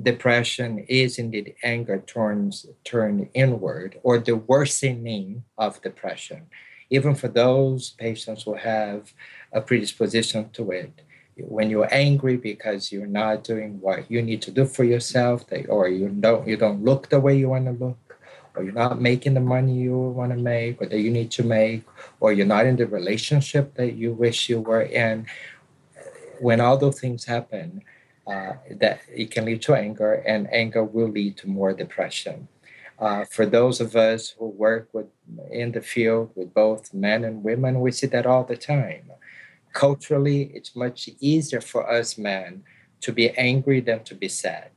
[0.00, 6.46] depression is indeed anger turns turned inward or the worsening of depression
[6.88, 9.12] even for those patients who have
[9.52, 11.02] a predisposition to it
[11.36, 15.88] when you're angry because you're not doing what you need to do for yourself or
[15.88, 18.09] you don't you don't look the way you want to look
[18.54, 21.42] or you're not making the money you want to make or that you need to
[21.42, 21.84] make
[22.20, 25.26] or you're not in the relationship that you wish you were in
[26.40, 27.82] when all those things happen
[28.26, 32.48] uh, that it can lead to anger, and anger will lead to more depression.
[32.98, 35.06] Uh, for those of us who work with
[35.50, 39.10] in the field with both men and women, we see that all the time.
[39.72, 42.62] Culturally, it's much easier for us men
[43.00, 44.70] to be angry than to be sad.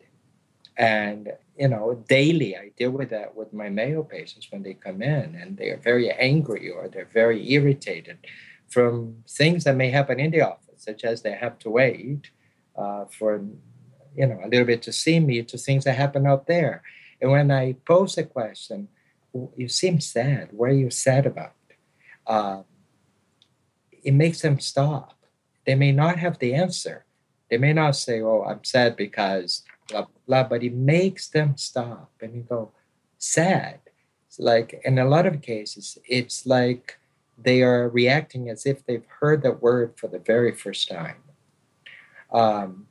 [0.77, 5.01] And you know, daily I deal with that with my male patients when they come
[5.01, 8.17] in and they are very angry or they're very irritated
[8.69, 12.31] from things that may happen in the office, such as they have to wait
[12.75, 13.43] uh, for
[14.15, 16.81] you know a little bit to see me to things that happen out there.
[17.21, 18.87] And when I pose a question,
[19.55, 20.49] you seem sad.
[20.51, 21.53] What are you sad about?
[22.25, 22.63] Uh,
[24.03, 25.13] it makes them stop.
[25.65, 27.05] They may not have the answer.
[27.49, 32.11] They may not say, "Oh, I'm sad because blah blah," but it makes them stop
[32.21, 32.71] and you go,
[33.17, 33.79] "Sad."
[34.27, 36.97] It's like in a lot of cases, it's like
[37.37, 41.23] they are reacting as if they've heard that word for the very first time
[42.33, 42.87] um,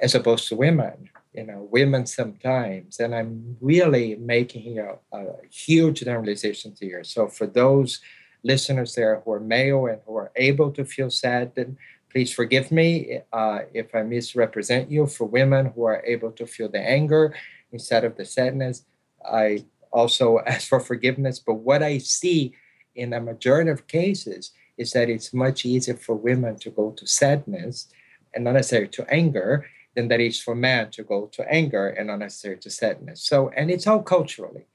[0.00, 1.08] as opposed to women.
[1.32, 7.04] You know, women sometimes, and I'm really making a, a huge generalization here.
[7.04, 8.00] So for those
[8.42, 11.78] listeners there who are male and who are able to feel sad, then
[12.10, 15.06] please forgive me uh, if I misrepresent you.
[15.06, 17.34] For women who are able to feel the anger
[17.72, 18.84] instead of the sadness,
[19.24, 21.38] I also ask for forgiveness.
[21.38, 22.54] But what I see
[22.94, 27.06] in a majority of cases is that it's much easier for women to go to
[27.06, 27.88] sadness
[28.34, 32.06] and not necessarily to anger than that is for man to go to anger and
[32.08, 33.22] not necessarily to sadness.
[33.22, 34.66] So, and it's all culturally.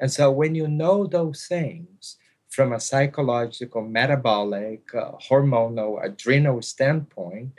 [0.00, 2.16] And so when you know those things
[2.54, 7.50] from a psychological, metabolic, uh, hormonal, adrenal standpoint,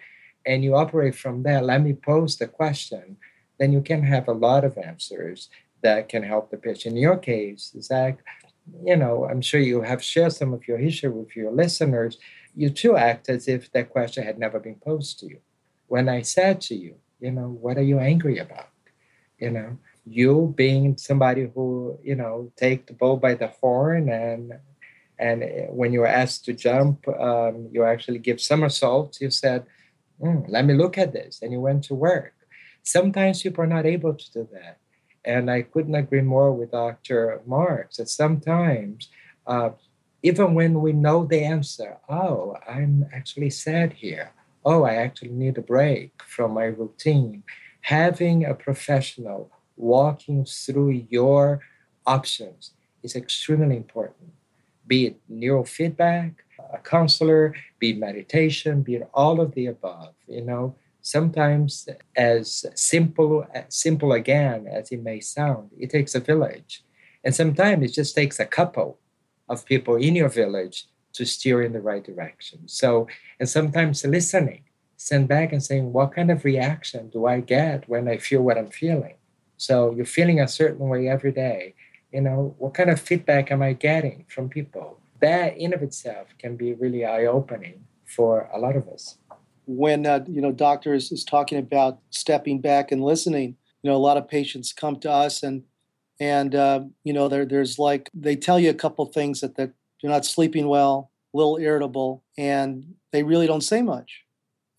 [0.46, 3.18] and you operate from there, let me pose the question,
[3.60, 5.50] then you can have a lot of answers
[5.82, 6.96] that can help the patient.
[6.96, 8.20] In your case, Zach,
[8.84, 12.18] you know, I'm sure you have shared some of your history with your listeners
[12.56, 15.39] you too act as if that question had never been posed to you.
[15.88, 18.70] When I said to you, you know, what are you angry about?
[19.38, 24.54] You know, you being somebody who, you know, take the bull by the horn and
[25.20, 29.22] and when you were asked to jump, um, you actually give somersaults.
[29.22, 29.66] You said,
[30.22, 32.34] mm, "Let me look at this," and you went to work.
[32.84, 34.78] Sometimes people are not able to do that,
[35.24, 37.41] and I couldn't agree more with Dr.
[37.45, 39.09] Marks that sometimes
[39.47, 39.72] uh,
[40.24, 44.32] even when we know the answer, oh, I'm actually sad here.
[44.66, 47.43] Oh, I actually need a break from my routine.
[47.82, 51.61] Having a professional walking through your
[52.07, 52.72] options
[53.03, 54.32] is extremely important.
[54.88, 56.36] Be it neurofeedback,
[56.73, 60.13] a counselor, be it meditation, be it all of the above.
[60.27, 66.83] You know, sometimes as simple simple again as it may sound, it takes a village.
[67.23, 68.99] And sometimes it just takes a couple
[69.49, 72.67] of people in your village to steer in the right direction.
[72.67, 73.07] So,
[73.39, 74.63] and sometimes listening,
[74.97, 78.57] send back and saying, what kind of reaction do I get when I feel what
[78.57, 79.15] I'm feeling?
[79.57, 81.75] So you're feeling a certain way every day.
[82.16, 85.01] You know, what kind of feedback am I getting from people?
[85.20, 89.18] That in of itself can be really eye-opening for a lot of us.
[89.66, 94.05] When uh, you know, doctors is talking about stepping back and listening, you know, a
[94.07, 95.63] lot of patients come to us and
[96.18, 99.74] and uh, you know there, there's like they tell you a couple things that they're,
[100.01, 104.24] you're not sleeping well a little irritable and they really don't say much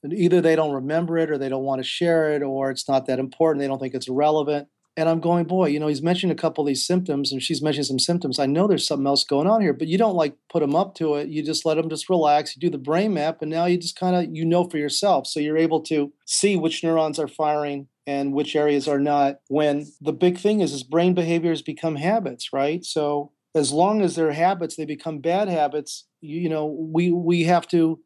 [0.02, 2.88] and either they don't remember it or they don't want to share it or it's
[2.88, 6.02] not that important they don't think it's relevant and i'm going boy you know he's
[6.02, 8.38] mentioned a couple of these symptoms and she's mentioned some symptoms.
[8.38, 10.94] I know there's something else going on here but you don't like put them up
[10.96, 11.28] to it.
[11.28, 12.54] You just let them just relax.
[12.54, 15.26] You do the brain map and now you just kind of you know for yourself.
[15.26, 19.86] So you're able to see which neurons are firing and which areas are not when
[20.00, 22.84] the big thing is is brain behaviors become habits right?
[22.84, 27.44] So as long as they're habits they become bad habits you, you know we we
[27.44, 28.00] have to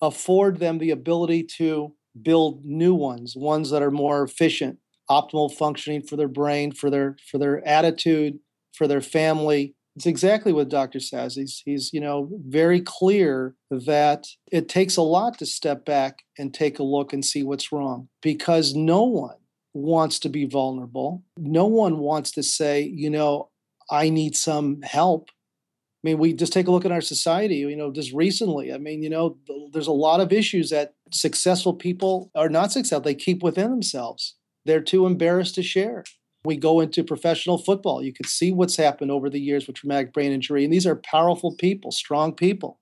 [0.00, 4.78] afford them the ability to build new ones, ones that are more efficient,
[5.10, 8.38] optimal functioning for their brain, for their for their attitude,
[8.72, 9.74] for their family.
[9.94, 11.00] It's exactly what Dr.
[11.00, 11.34] says.
[11.34, 16.52] He's he's you know very clear that it takes a lot to step back and
[16.52, 19.36] take a look and see what's wrong because no one
[19.74, 21.22] wants to be vulnerable.
[21.38, 23.50] No one wants to say, you know,
[23.90, 25.30] I need some help.
[25.30, 28.72] I mean, we just take a look at our society, you know, just recently.
[28.72, 29.36] I mean, you know,
[29.72, 33.02] there's a lot of issues that successful people are not successful.
[33.02, 34.34] They keep within themselves.
[34.64, 36.04] They're too embarrassed to share.
[36.44, 38.02] We go into professional football.
[38.02, 40.64] You can see what's happened over the years with traumatic brain injury.
[40.64, 42.80] And these are powerful people, strong people.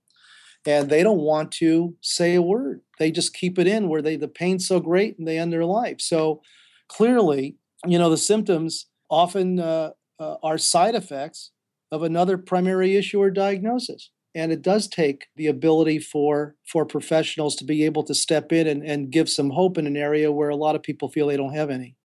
[0.67, 2.83] And they don't want to say a word.
[2.99, 5.65] They just keep it in where they the pain's so great and they end their
[5.65, 6.01] life.
[6.01, 6.43] So
[6.89, 7.57] clearly,
[7.87, 11.51] you know, the symptoms often uh, uh, are side effects
[11.91, 17.57] of another primary issue or diagnosis and it does take the ability for for professionals
[17.57, 20.51] to be able to step in and, and give some hope in an area where
[20.51, 21.97] a lot of people feel they don't have any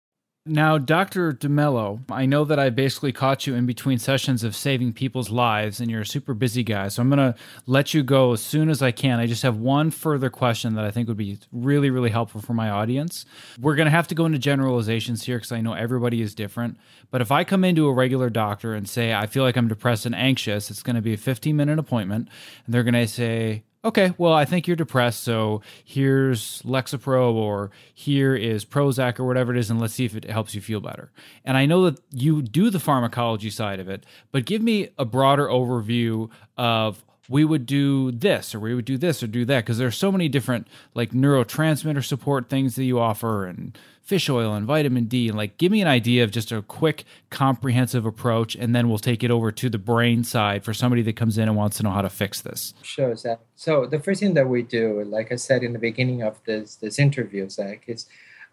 [0.48, 1.34] now, Dr.
[1.34, 5.80] DeMello, I know that I basically caught you in between sessions of saving people's lives,
[5.80, 6.88] and you're a super busy guy.
[6.90, 7.36] So I'm going to
[7.66, 9.20] let you go as soon as I can.
[9.20, 12.54] I just have one further question that I think would be really, really helpful for
[12.54, 13.26] my audience.
[13.60, 16.78] We're going to have to go into generalizations here because I know everybody is different.
[17.10, 20.06] But if I come into a regular doctor and say, I feel like I'm depressed
[20.06, 22.30] and anxious, it's going to be a 15 minute appointment,
[22.66, 27.72] and they're going to say, okay, well, I think you're depressed, so here's Lexapro or
[27.94, 30.82] here is Prozac or whatever it is, and let's see if it helps you feel
[30.82, 31.12] better.
[31.46, 35.06] And I know that you do the pharmacology side of it, but give me a
[35.06, 39.64] broader overview of we would do this or we would do this or do that
[39.64, 44.54] because there's so many different like neurotransmitter support things that you offer and fish oil
[44.54, 48.56] and vitamin D and like give me an idea of just a quick comprehensive approach
[48.56, 51.48] and then we'll take it over to the brain side for somebody that comes in
[51.48, 52.76] and wants to know how to fix this.
[52.84, 53.40] Sure, Zach.
[53.56, 56.76] So the first thing that we do, like I said in the beginning of this
[56.76, 58.06] this interview, Zach, is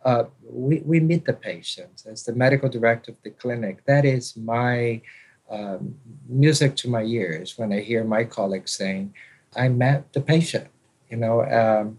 [0.05, 3.85] uh, we, we meet the patients as the medical director of the clinic.
[3.85, 5.03] That is my
[5.53, 5.94] um,
[6.28, 9.14] music to my ears when I hear my colleagues saying,
[9.55, 10.68] I met the patient.
[11.11, 11.98] You know, um,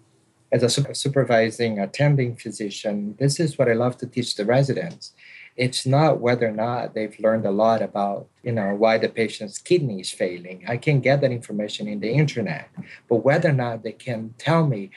[0.51, 5.14] as a supervising attending physician, this is what I love to teach the residents.
[5.56, 9.60] It's not whether or not they've learned a lot about, you know, why the patient's
[9.60, 10.64] kidney is failing.
[10.68, 12.70] I can get that information in the internet,
[13.08, 14.89] but whether or not they can tell me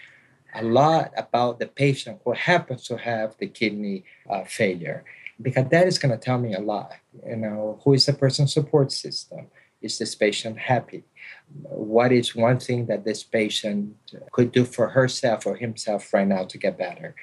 [0.55, 5.05] a lot about the patient who happens to have the kidney uh, failure
[5.41, 6.93] because that is going to tell me a lot.
[7.27, 9.49] You know, who is the person's support system?
[9.83, 11.05] Is this patient happy?
[11.63, 13.95] What is one thing that this patient
[14.33, 17.15] could do for herself or himself right now to get better?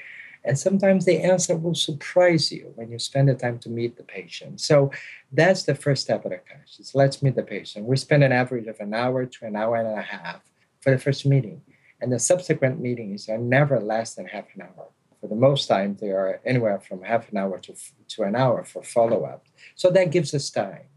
[0.46, 4.04] And sometimes the answer will surprise you when you spend the time to meet the
[4.04, 4.60] patient.
[4.60, 4.92] So
[5.32, 6.40] that's the first step of the.
[6.80, 7.86] Is let's meet the patient.
[7.86, 10.42] We spend an average of an hour to an hour and a half
[10.82, 11.62] for the first meeting.
[12.02, 14.90] And the subsequent meetings are never less than half an hour
[15.24, 17.74] for the most time, they are anywhere from half an hour to,
[18.10, 19.46] to an hour for follow up.
[19.74, 20.88] So that gives us time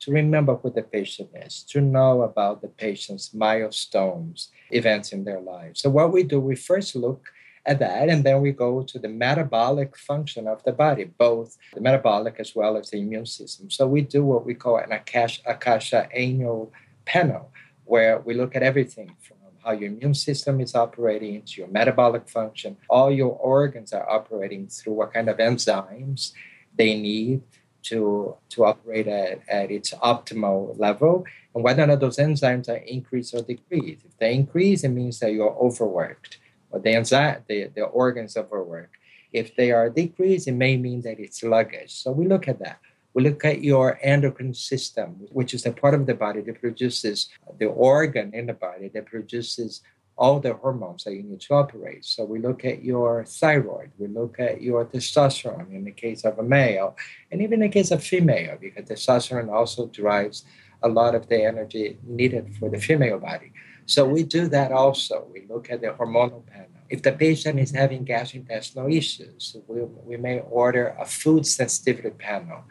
[0.00, 5.38] to remember who the patient is, to know about the patient's milestones, events in their
[5.38, 5.82] lives.
[5.82, 7.28] So, what we do, we first look
[7.64, 11.80] at that, and then we go to the metabolic function of the body, both the
[11.80, 13.70] metabolic as well as the immune system.
[13.70, 16.72] So, we do what we call an Akasha, Akasha annual
[17.04, 17.52] panel,
[17.84, 19.35] where we look at everything from
[19.66, 22.76] how your immune system is operating, your metabolic function.
[22.88, 26.32] All your organs are operating through what kind of enzymes
[26.78, 27.42] they need
[27.82, 32.76] to, to operate at, at its optimal level, and whether or not those enzymes are
[32.76, 34.04] increased or decreased.
[34.04, 36.38] If they increase, it means that you're overworked,
[36.70, 38.94] or the enzyme, the, the organs overworked.
[39.32, 41.92] If they are decreased, it may mean that it's sluggish.
[41.92, 42.80] So we look at that.
[43.16, 47.30] We look at your endocrine system, which is the part of the body that produces
[47.48, 49.80] uh, the organ in the body that produces
[50.18, 52.04] all the hormones that you need to operate.
[52.04, 56.38] So we look at your thyroid, we look at your testosterone in the case of
[56.38, 56.94] a male,
[57.32, 60.44] and even in the case of female, because testosterone also drives
[60.82, 63.50] a lot of the energy needed for the female body.
[63.86, 65.26] So we do that also.
[65.32, 66.68] We look at the hormonal panel.
[66.90, 72.64] If the patient is having gastrointestinal issues, we, we may order a food sensitivity panel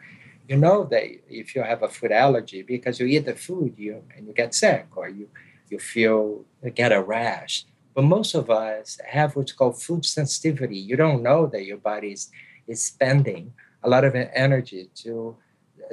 [0.48, 4.02] you know that if you have a food allergy because you eat the food you
[4.16, 5.28] and you get sick or you
[5.68, 7.64] you feel you get a rash.
[7.94, 10.76] But most of us have what's called food sensitivity.
[10.76, 12.30] You don't know that your body is,
[12.68, 15.36] is spending a lot of energy to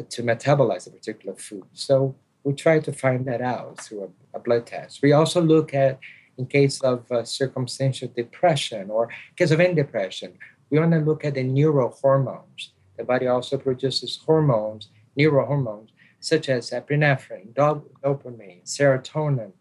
[0.10, 1.66] to metabolize a particular food.
[1.74, 5.01] So we try to find that out through a, a blood test.
[5.01, 5.99] We also look at
[6.38, 10.34] in case of uh, circumstantial depression or case of any depression
[10.74, 15.89] we want to look at the neurohormones the body also produces hormones, neurohormones,
[16.19, 19.51] such as epinephrine, dopamine, serotonin,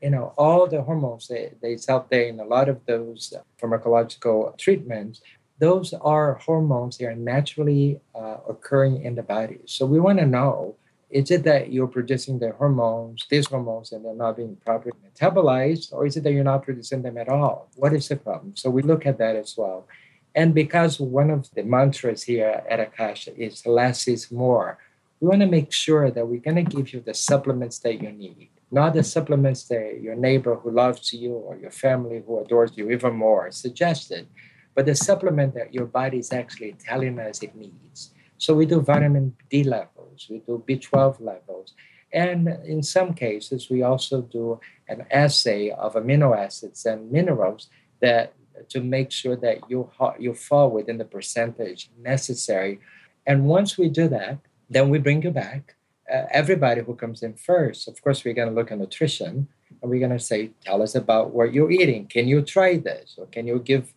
[0.00, 4.56] you know, all the hormones they, they out there in a lot of those pharmacological
[4.58, 5.20] treatments,
[5.58, 9.60] those are hormones that are naturally uh, occurring in the body.
[9.66, 10.76] So we want to know
[11.10, 15.92] is it that you're producing the hormones, these hormones, and they're not being properly metabolized,
[15.92, 17.68] or is it that you're not producing them at all?
[17.74, 18.54] What is the problem?
[18.54, 19.88] So we look at that as well.
[20.34, 24.78] And because one of the mantras here at Akasha is less is more,
[25.20, 28.10] we want to make sure that we're going to give you the supplements that you
[28.10, 32.72] need, not the supplements that your neighbor who loves you or your family who adores
[32.76, 34.26] you even more suggested,
[34.74, 38.12] but the supplement that your body is actually telling us it needs.
[38.38, 41.74] So we do vitamin D levels, we do B12 levels,
[42.12, 47.68] and in some cases we also do an assay of amino acids and minerals
[48.00, 48.32] that
[48.68, 52.80] to make sure that you you fall within the percentage necessary.
[53.26, 54.38] And once we do that,
[54.68, 55.76] then we bring you back.
[56.12, 59.46] Uh, everybody who comes in first, of course, we're going to look at nutrition,
[59.80, 62.06] and we're going to say, tell us about what you're eating.
[62.06, 63.94] Can you try this, or can you give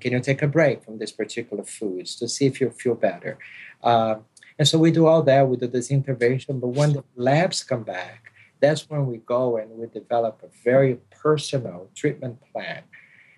[0.00, 3.38] can you take a break from this particular foods to see if you feel better?
[3.82, 4.16] Uh,
[4.58, 7.82] and so we do all that, we do this intervention, but when the labs come
[7.82, 12.82] back, that's when we go and we develop a very personal treatment plan.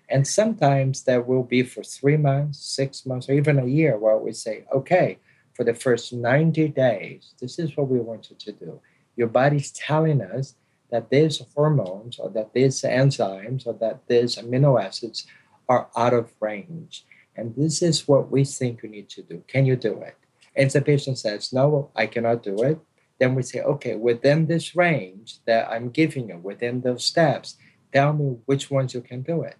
[0.09, 4.17] And sometimes that will be for three months, six months, or even a year, where
[4.17, 5.19] we say, okay,
[5.53, 8.81] for the first 90 days, this is what we want you to do.
[9.15, 10.55] Your body's telling us
[10.89, 15.27] that these hormones or that these enzymes or that these amino acids
[15.67, 17.05] are out of range.
[17.35, 19.43] And this is what we think you need to do.
[19.47, 20.15] Can you do it?
[20.55, 22.79] And the patient says, No, I cannot do it.
[23.19, 27.57] Then we say, Okay, within this range that I'm giving you, within those steps,
[27.93, 29.55] tell me which ones you can do it.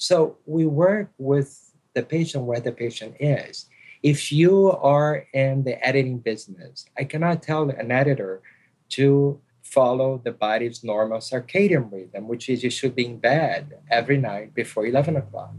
[0.00, 3.66] So we work with the patient where the patient is.
[4.02, 8.40] If you are in the editing business, I cannot tell an editor
[8.96, 14.16] to follow the body's normal circadian rhythm, which is you should be in bed every
[14.16, 15.52] night before 11 o'clock.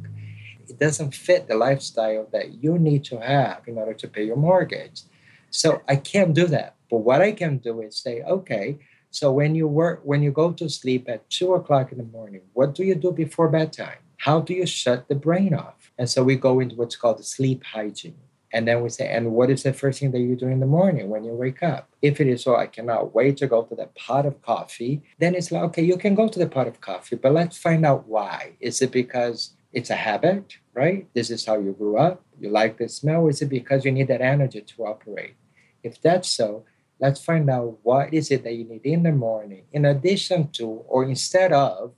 [0.68, 4.38] It doesn't fit the lifestyle that you need to have in order to pay your
[4.38, 5.04] mortgage.
[5.52, 6.78] So I can't do that.
[6.90, 8.80] But what I can do is say, okay,
[9.12, 12.42] so when you work, when you go to sleep at two o'clock in the morning,
[12.54, 14.00] what do you do before bedtime?
[14.22, 15.92] How do you shut the brain off?
[15.98, 18.20] And so we go into what's called sleep hygiene.
[18.54, 20.68] And then we say, and what is the first thing that you do in the
[20.68, 21.90] morning when you wake up?
[22.04, 25.34] If it is, so I cannot wait to go to the pot of coffee, then
[25.34, 28.08] it's like, okay, you can go to the pot of coffee, but let's find out
[28.08, 28.52] why.
[28.60, 31.08] Is it because it's a habit, right?
[31.16, 32.24] This is how you grew up.
[32.40, 33.28] You like the smell.
[33.28, 35.34] Is it because you need that energy to operate?
[35.82, 36.64] If that's so,
[37.00, 40.66] let's find out what is it that you need in the morning, in addition to
[40.68, 41.94] or instead of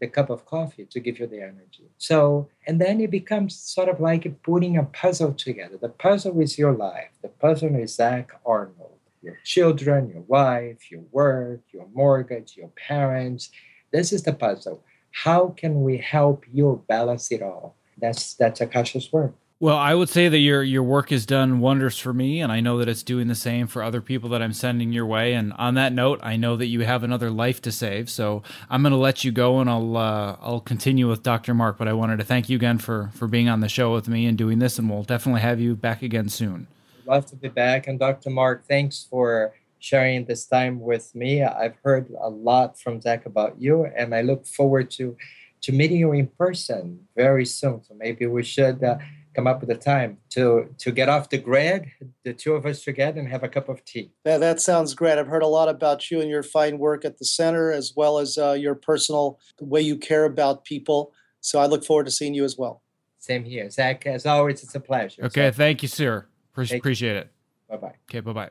[0.00, 1.90] the cup of coffee to give you the energy.
[1.98, 5.76] So, and then it becomes sort of like putting a puzzle together.
[5.80, 7.10] The puzzle is your life.
[7.22, 13.50] The puzzle is Zach Arnold, your children, your wife, your work, your mortgage, your parents.
[13.92, 14.84] This is the puzzle.
[15.10, 17.76] How can we help you balance it all?
[18.00, 19.34] That's that's Akasha's work.
[19.60, 22.60] Well, I would say that your your work has done wonders for me, and I
[22.60, 25.32] know that it's doing the same for other people that I'm sending your way.
[25.32, 28.82] And on that note, I know that you have another life to save, so I'm
[28.82, 31.54] going to let you go, and I'll uh, I'll continue with Dr.
[31.54, 31.76] Mark.
[31.76, 34.26] But I wanted to thank you again for for being on the show with me
[34.26, 36.68] and doing this, and we'll definitely have you back again soon.
[37.04, 38.30] Love to be back, and Dr.
[38.30, 41.42] Mark, thanks for sharing this time with me.
[41.42, 45.16] I've heard a lot from Zach about you, and I look forward to
[45.62, 47.82] to meeting you in person very soon.
[47.82, 48.84] So maybe we should.
[48.84, 48.98] Uh,
[49.38, 51.86] come up with a time to to get off the grid,
[52.24, 54.10] the two of us together, and have a cup of tea.
[54.24, 55.16] That, that sounds great.
[55.16, 58.18] I've heard a lot about you and your fine work at the center, as well
[58.18, 61.12] as uh, your personal the way you care about people.
[61.40, 62.82] So I look forward to seeing you as well.
[63.18, 64.06] Same here, Zach.
[64.06, 65.24] As always, it's a pleasure.
[65.26, 66.26] Okay, so, thank you, sir.
[66.52, 67.30] Pre- appreciate it.
[67.70, 67.94] Bye bye.
[68.10, 68.50] Okay, bye bye.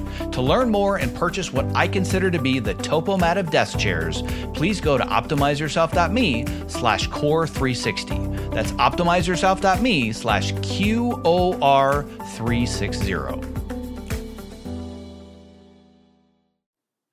[0.31, 4.23] To learn more and purchase what I consider to be the Topomat of desk chairs,
[4.53, 8.17] please go to optimizeyourself.me slash core 360.
[8.49, 12.03] That's optimizeyourself.me slash QOR
[12.35, 13.61] 360.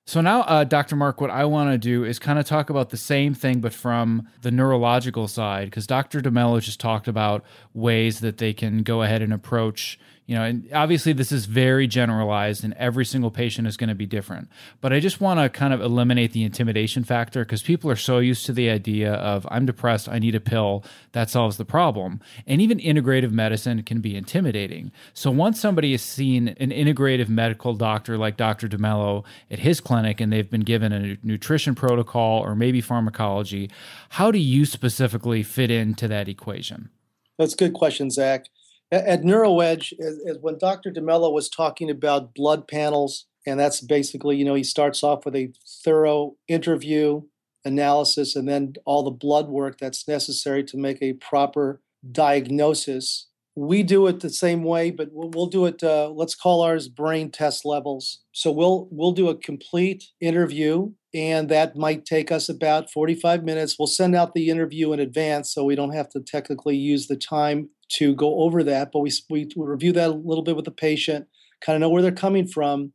[0.09, 0.95] So now, uh, Dr.
[0.95, 3.75] Mark, what I want to do is kind of talk about the same thing, but
[3.75, 6.19] from the neurological side, because Dr.
[6.19, 7.45] DeMello just talked about
[7.75, 9.99] ways that they can go ahead and approach
[10.29, 13.95] you know and obviously this is very generalized and every single patient is going to
[13.95, 14.47] be different.
[14.79, 18.19] But i just want to kind of eliminate the intimidation factor because people are so
[18.19, 22.19] used to the idea of i'm depressed i need a pill that solves the problem.
[22.45, 24.91] And even integrative medicine can be intimidating.
[25.15, 30.21] So once somebody has seen an integrative medical doctor like dr demello at his clinic
[30.21, 33.71] and they've been given a nutrition protocol or maybe pharmacology
[34.09, 36.91] how do you specifically fit into that equation?
[37.39, 38.45] That's a good question zach
[38.91, 40.91] at NeuroEdge, as, as when Dr.
[40.91, 45.35] DeMello was talking about blood panels, and that's basically, you know, he starts off with
[45.35, 47.21] a thorough interview,
[47.65, 51.81] analysis, and then all the blood work that's necessary to make a proper
[52.11, 53.27] diagnosis.
[53.55, 55.83] We do it the same way, but we'll, we'll do it.
[55.83, 58.19] Uh, let's call ours brain test levels.
[58.31, 63.77] So we'll we'll do a complete interview, and that might take us about 45 minutes.
[63.79, 67.15] We'll send out the interview in advance, so we don't have to technically use the
[67.15, 70.71] time to go over that, but we, we, review that a little bit with the
[70.71, 71.27] patient,
[71.61, 72.93] kind of know where they're coming from.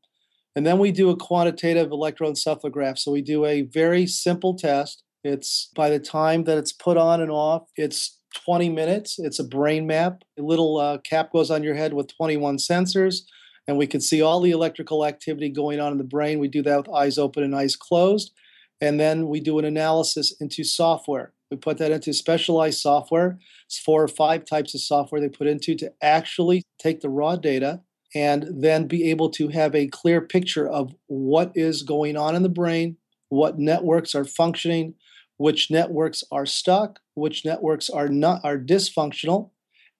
[0.56, 2.98] And then we do a quantitative electroencephalograph.
[2.98, 5.02] So we do a very simple test.
[5.24, 9.18] It's by the time that it's put on and off, it's 20 minutes.
[9.18, 10.22] It's a brain map.
[10.38, 13.22] A little uh, cap goes on your head with 21 sensors,
[13.66, 16.38] and we can see all the electrical activity going on in the brain.
[16.38, 18.32] We do that with eyes open and eyes closed.
[18.80, 21.32] And then we do an analysis into software.
[21.50, 23.38] We put that into specialized software.
[23.66, 27.36] It's four or five types of software they put into to actually take the raw
[27.36, 27.80] data
[28.14, 32.42] and then be able to have a clear picture of what is going on in
[32.42, 32.96] the brain,
[33.28, 34.94] what networks are functioning,
[35.36, 39.50] which networks are stuck, which networks are not are dysfunctional,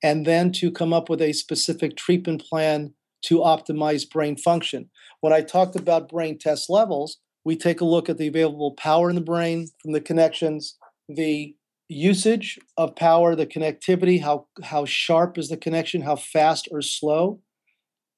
[0.02, 2.94] and then to come up with a specific treatment plan
[3.26, 4.90] to optimize brain function.
[5.20, 9.10] When I talked about brain test levels, we take a look at the available power
[9.10, 10.76] in the brain from the connections,
[11.08, 11.54] the
[11.88, 17.40] usage of power, the connectivity, how how sharp is the connection, how fast or slow.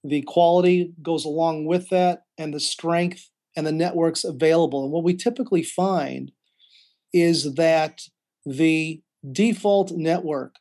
[0.05, 4.85] The quality goes along with that, and the strength and the networks available.
[4.85, 6.31] And what we typically find
[7.13, 8.03] is that
[8.45, 9.03] the
[9.33, 10.57] default network,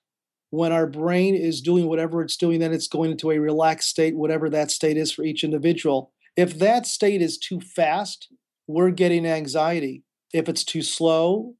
[0.50, 4.16] when our brain is doing whatever it's doing, then it's going into a relaxed state,
[4.16, 6.12] whatever that state is for each individual.
[6.38, 8.28] If that state is too fast,
[8.68, 10.04] we're getting anxiety.
[10.34, 11.56] If it's too slow,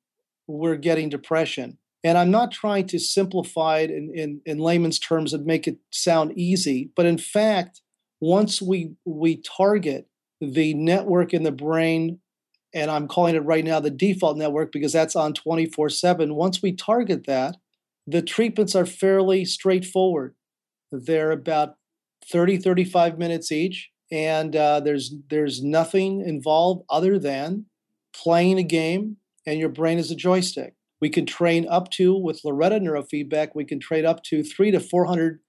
[0.48, 1.78] we're getting depression.
[2.04, 5.78] And I'm not trying to simplify it in, in, in layman's terms and make it
[5.92, 7.82] sound easy, but in fact,
[8.22, 10.08] once we we target
[10.40, 12.20] the network in the brain,
[12.74, 16.36] and I'm calling it right now the default network because that's on 24/7.
[16.36, 17.58] Once we target that,
[18.08, 20.36] the treatments are fairly straightforward.
[20.92, 21.76] They're about
[22.32, 27.66] 30, 35 minutes each, and uh, there's there's nothing involved other than
[28.14, 30.74] playing a game and your brain is a joystick.
[31.02, 34.80] We can train up to, with LORETA neurofeedback, we can train up to three to
[34.80, 35.40] 400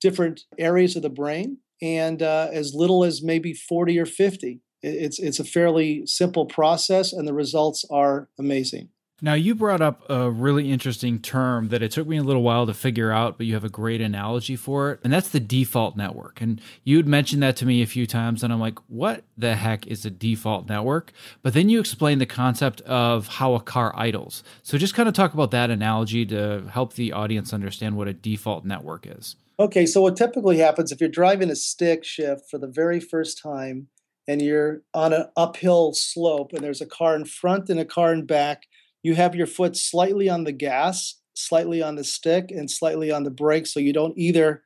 [0.00, 4.60] different areas of the brain and uh, as little as maybe 40 or 50.
[4.82, 8.90] It's, it's a fairly simple process, and the results are amazing.
[9.22, 12.66] Now, you brought up a really interesting term that it took me a little while
[12.66, 15.00] to figure out, but you have a great analogy for it.
[15.02, 16.42] And that's the default network.
[16.42, 19.86] And you'd mentioned that to me a few times, and I'm like, what the heck
[19.86, 21.12] is a default network?
[21.42, 24.42] But then you explained the concept of how a car idles.
[24.62, 28.12] So just kind of talk about that analogy to help the audience understand what a
[28.12, 29.36] default network is.
[29.58, 33.42] Okay, so what typically happens if you're driving a stick shift for the very first
[33.42, 33.88] time
[34.28, 38.12] and you're on an uphill slope and there's a car in front and a car
[38.12, 38.64] in back
[39.06, 43.22] you have your foot slightly on the gas, slightly on the stick, and slightly on
[43.22, 44.64] the brake so you don't either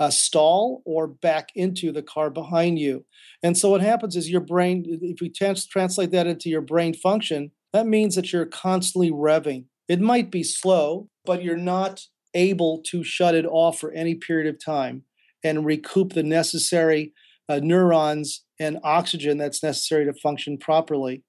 [0.00, 3.04] uh, stall or back into the car behind you.
[3.42, 6.94] And so what happens is your brain, if we trans- translate that into your brain
[6.94, 9.66] function, that means that you're constantly revving.
[9.88, 12.00] It might be slow, but you're not
[12.32, 15.02] able to shut it off for any period of time
[15.44, 17.12] and recoup the necessary
[17.46, 21.24] uh, neurons and oxygen that's necessary to function properly.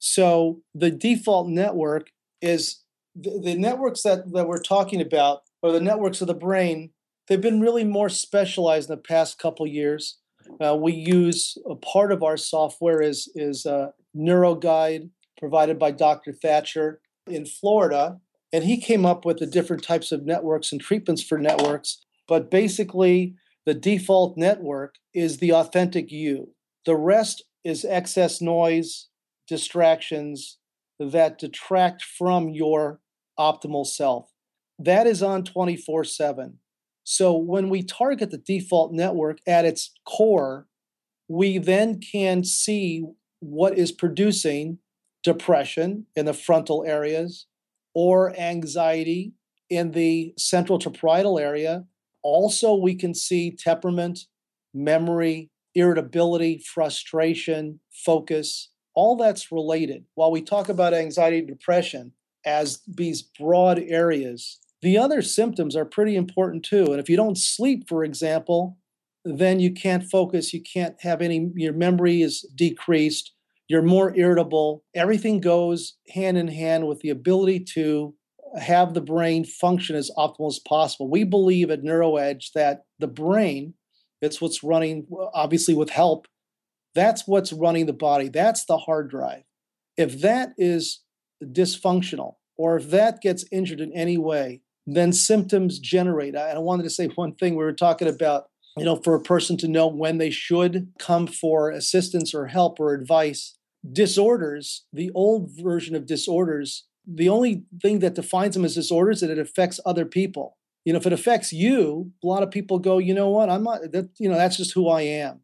[0.00, 2.10] So the default network
[2.42, 2.82] is
[3.14, 6.90] the, the networks that, that we're talking about, or the networks of the brain,
[7.28, 10.18] they've been really more specialized in the past couple years.
[10.60, 16.32] Uh, we use a part of our software is is a NeuroGuide provided by Dr.
[16.32, 18.18] Thatcher in Florida,
[18.52, 22.04] and he came up with the different types of networks and treatments for networks.
[22.26, 23.34] But basically,
[23.66, 26.54] the default network is the authentic you.
[26.86, 29.09] The rest is excess noise,
[29.50, 30.58] distractions
[30.98, 33.00] that detract from your
[33.38, 34.30] optimal self.
[34.78, 36.58] That is on 24 7.
[37.04, 40.66] So when we target the default network at its core,
[41.28, 43.04] we then can see
[43.40, 44.78] what is producing
[45.22, 47.46] depression in the frontal areas
[47.94, 49.32] or anxiety
[49.68, 51.84] in the central to parietal area.
[52.22, 54.20] Also, we can see temperament,
[54.74, 60.04] memory, irritability, frustration, focus, all that's related.
[60.14, 62.12] While we talk about anxiety and depression
[62.44, 66.86] as these broad areas, the other symptoms are pretty important too.
[66.86, 68.78] And if you don't sleep, for example,
[69.24, 73.32] then you can't focus, you can't have any, your memory is decreased,
[73.68, 74.82] you're more irritable.
[74.94, 78.14] Everything goes hand in hand with the ability to
[78.58, 81.08] have the brain function as optimal as possible.
[81.08, 83.74] We believe at NeuroEdge that the brain,
[84.22, 86.26] it's what's running, obviously with help,
[86.94, 88.28] that's what's running the body.
[88.28, 89.42] That's the hard drive.
[89.96, 91.02] If that is
[91.42, 96.36] dysfunctional or if that gets injured in any way, then symptoms generate.
[96.36, 97.54] I, I wanted to say one thing.
[97.54, 101.26] We were talking about, you know, for a person to know when they should come
[101.26, 103.56] for assistance or help or advice
[103.92, 109.28] disorders, the old version of disorders, the only thing that defines them as disorders is
[109.28, 110.56] that it affects other people.
[110.84, 113.64] You know, if it affects you, a lot of people go, you know what, I'm
[113.64, 115.40] not that, you know, that's just who I am.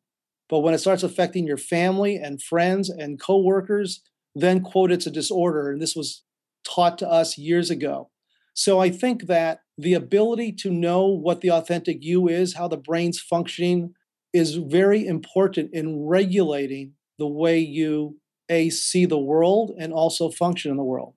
[0.49, 4.03] But when it starts affecting your family and friends and coworkers,
[4.35, 5.71] then quote it's a disorder.
[5.71, 6.23] And this was
[6.65, 8.11] taught to us years ago.
[8.55, 12.77] So I think that the ability to know what the authentic you is, how the
[12.77, 13.95] brain's functioning,
[14.33, 18.19] is very important in regulating the way you
[18.49, 21.15] a see the world and also function in the world.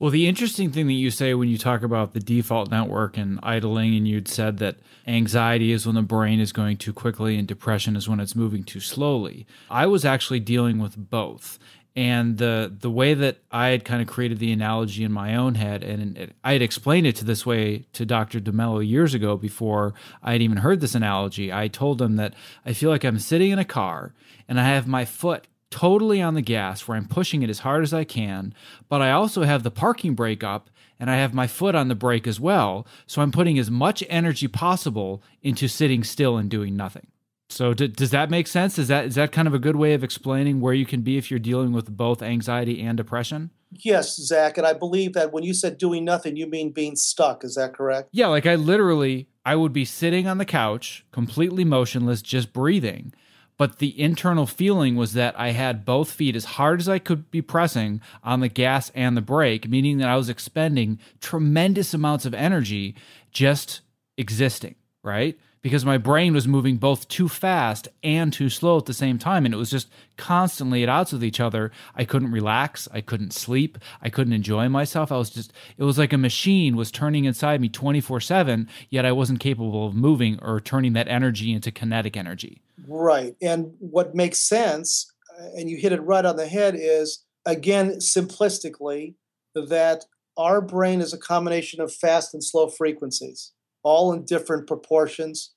[0.00, 3.38] Well, the interesting thing that you say when you talk about the default network and
[3.44, 4.76] idling, and you'd said that
[5.06, 8.64] anxiety is when the brain is going too quickly and depression is when it's moving
[8.64, 9.46] too slowly.
[9.70, 11.60] I was actually dealing with both.
[11.96, 15.54] And the the way that I had kind of created the analogy in my own
[15.54, 18.40] head, and it, I had explained it to this way to Dr.
[18.40, 21.52] DeMello years ago before I had even heard this analogy.
[21.52, 22.34] I told him that
[22.66, 24.12] I feel like I'm sitting in a car
[24.48, 27.82] and I have my foot totally on the gas where I'm pushing it as hard
[27.82, 28.54] as I can,
[28.88, 31.94] but I also have the parking brake up and I have my foot on the
[31.94, 32.86] brake as well.
[33.06, 37.08] So I'm putting as much energy possible into sitting still and doing nothing.
[37.48, 38.78] So d- does that make sense?
[38.78, 41.18] Is that is that kind of a good way of explaining where you can be
[41.18, 43.50] if you're dealing with both anxiety and depression?
[43.70, 47.44] Yes, Zach, and I believe that when you said doing nothing, you mean being stuck.
[47.44, 48.08] Is that correct?
[48.12, 53.12] Yeah, like I literally I would be sitting on the couch, completely motionless, just breathing,
[53.56, 57.30] but the internal feeling was that I had both feet as hard as I could
[57.30, 62.26] be pressing on the gas and the brake, meaning that I was expending tremendous amounts
[62.26, 62.94] of energy
[63.32, 63.80] just
[64.16, 65.38] existing, right?
[65.64, 69.46] because my brain was moving both too fast and too slow at the same time.
[69.46, 69.88] And it was just
[70.18, 71.72] constantly at odds with each other.
[71.96, 72.86] I couldn't relax.
[72.92, 73.78] I couldn't sleep.
[74.02, 75.10] I couldn't enjoy myself.
[75.10, 79.06] I was just, it was like a machine was turning inside me 24 7, yet
[79.06, 82.60] I wasn't capable of moving or turning that energy into kinetic energy.
[82.86, 83.36] Right.
[83.40, 87.96] And what makes sense, uh, and you hit it right on the head, is again,
[87.96, 89.14] simplistically,
[89.54, 90.04] that
[90.36, 93.52] our brain is a combination of fast and slow frequencies,
[93.82, 95.54] all in different proportions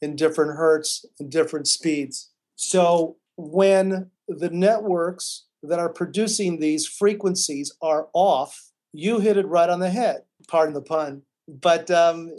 [0.00, 2.30] in different hertz in different speeds.
[2.56, 9.68] So when the networks that are producing these frequencies are off, you hit it right
[9.68, 10.22] on the head.
[10.46, 11.22] Pardon the pun.
[11.48, 12.30] But um,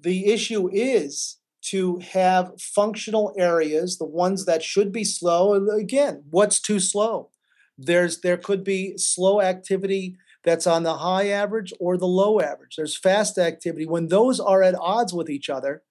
[0.00, 1.38] the issue is
[1.70, 5.54] to have functional areas, the ones that should be slow.
[5.70, 7.30] Again, what's too slow?
[7.78, 12.76] There's there could be slow activity that's on the high average or the low average.
[12.76, 13.86] There's fast activity.
[13.86, 15.82] When those are at odds with each other,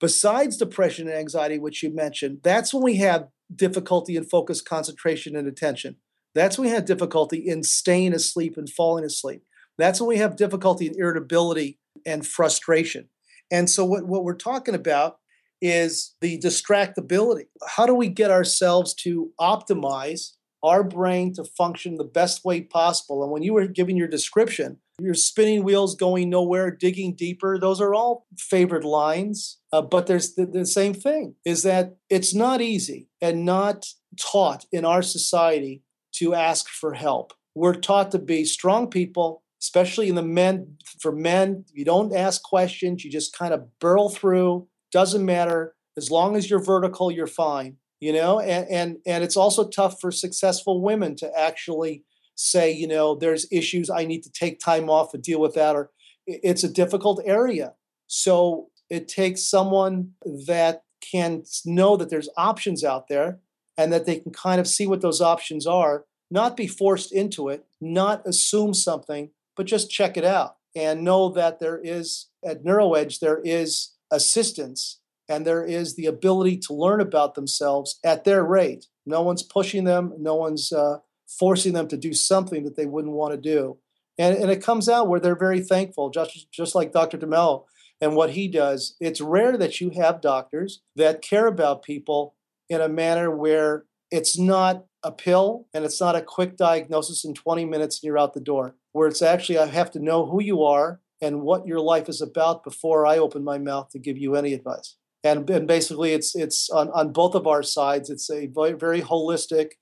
[0.00, 5.36] besides depression and anxiety, which you mentioned, that's when we have difficulty in focus, concentration,
[5.36, 5.96] and attention.
[6.34, 9.44] That's when we have difficulty in staying asleep and falling asleep.
[9.78, 13.08] That's when we have difficulty in irritability and frustration.
[13.50, 15.18] And so, what, what we're talking about
[15.60, 17.46] is the distractibility.
[17.66, 20.32] How do we get ourselves to optimize
[20.62, 23.22] our brain to function the best way possible?
[23.22, 27.58] And when you were giving your description, your spinning wheels going nowhere, digging deeper.
[27.58, 29.58] Those are all favorite lines.
[29.72, 33.86] Uh, but there's the, the same thing is that it's not easy and not
[34.20, 35.82] taught in our society
[36.12, 37.32] to ask for help.
[37.56, 40.76] We're taught to be strong people, especially in the men.
[41.00, 44.68] For men, you don't ask questions, you just kind of burl through.
[44.92, 45.74] Doesn't matter.
[45.96, 47.76] As long as you're vertical, you're fine.
[48.00, 52.04] You know, and and and it's also tough for successful women to actually
[52.34, 55.74] say, you know, there's issues I need to take time off to deal with that,
[55.74, 55.90] or
[56.26, 57.74] it's a difficult area.
[58.06, 60.12] So it takes someone
[60.46, 63.38] that can know that there's options out there
[63.78, 67.48] and that they can kind of see what those options are, not be forced into
[67.48, 72.64] it, not assume something, but just check it out and know that there is at
[72.64, 78.44] NeuroEdge, there is assistance and there is the ability to learn about themselves at their
[78.44, 78.86] rate.
[79.06, 83.14] No one's pushing them, no one's uh, forcing them to do something that they wouldn't
[83.14, 83.78] want to do.
[84.18, 87.18] And, and it comes out where they're very thankful, just, just like Dr.
[87.18, 87.64] DeMello
[88.00, 88.96] and what he does.
[89.00, 92.34] It's rare that you have doctors that care about people
[92.68, 97.34] in a manner where it's not a pill and it's not a quick diagnosis in
[97.34, 100.40] 20 minutes and you're out the door, where it's actually, I have to know who
[100.40, 104.16] you are and what your life is about before I open my mouth to give
[104.16, 104.94] you any advice.
[105.24, 108.08] And, and basically, it's it's on, on both of our sides.
[108.08, 109.72] It's a very, holistic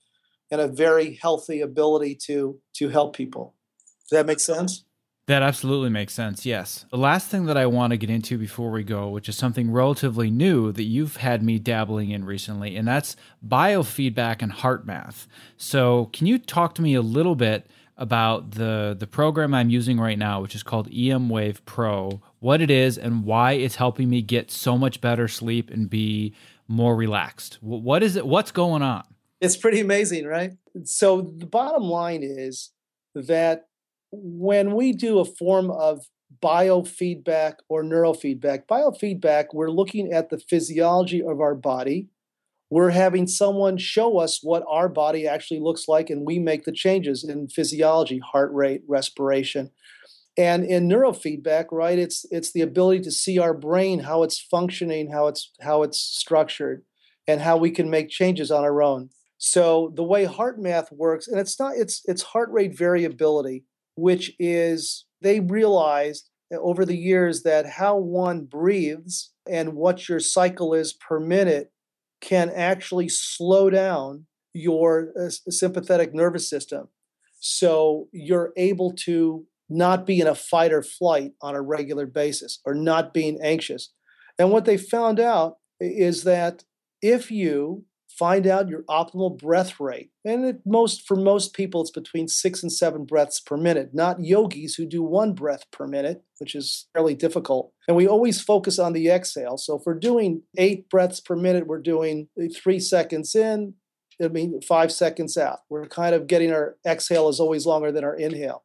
[0.50, 3.54] and a very healthy ability to to help people.
[4.08, 4.84] Does that make sense?
[5.26, 6.46] That absolutely makes sense.
[6.46, 6.84] Yes.
[6.90, 9.70] The last thing that I want to get into before we go, which is something
[9.70, 13.14] relatively new that you've had me dabbling in recently, and that's
[13.46, 15.28] biofeedback and heart math.
[15.56, 17.66] So, can you talk to me a little bit
[17.96, 22.70] about the the program I'm using right now, which is called emWave Pro, what it
[22.70, 26.34] is and why it's helping me get so much better sleep and be
[26.68, 27.58] more relaxed?
[27.60, 28.26] What is it?
[28.26, 29.04] What's going on?
[29.40, 30.52] It's pretty amazing, right?
[30.84, 32.70] So the bottom line is
[33.14, 33.66] that
[34.10, 36.06] when we do a form of
[36.42, 42.08] biofeedback or neurofeedback, biofeedback, we're looking at the physiology of our body.
[42.72, 46.72] We're having someone show us what our body actually looks like, and we make the
[46.72, 49.72] changes in physiology, heart rate, respiration.
[50.38, 55.10] And in neurofeedback, right, it's it's the ability to see our brain, how it's functioning,
[55.12, 56.84] how it's how it's structured,
[57.28, 59.10] and how we can make changes on our own.
[59.36, 63.66] So the way heart math works, and it's not it's it's heart rate variability,
[63.96, 70.72] which is they realized over the years that how one breathes and what your cycle
[70.72, 71.70] is per minute
[72.22, 76.88] can actually slow down your uh, sympathetic nervous system.
[77.40, 82.60] So you're able to not be in a fight or flight on a regular basis
[82.64, 83.92] or not being anxious.
[84.38, 86.64] And what they found out is that
[87.00, 87.84] if you
[88.18, 90.10] find out your optimal breath rate.
[90.24, 94.74] And most for most people, it's between six and seven breaths per minute, not yogis
[94.74, 97.72] who do one breath per minute, which is fairly difficult.
[97.88, 99.56] And we always focus on the exhale.
[99.56, 103.74] So if we're doing eight breaths per minute, we're doing three seconds in,
[104.22, 105.60] I mean five seconds out.
[105.68, 108.64] We're kind of getting our exhale is always longer than our inhale.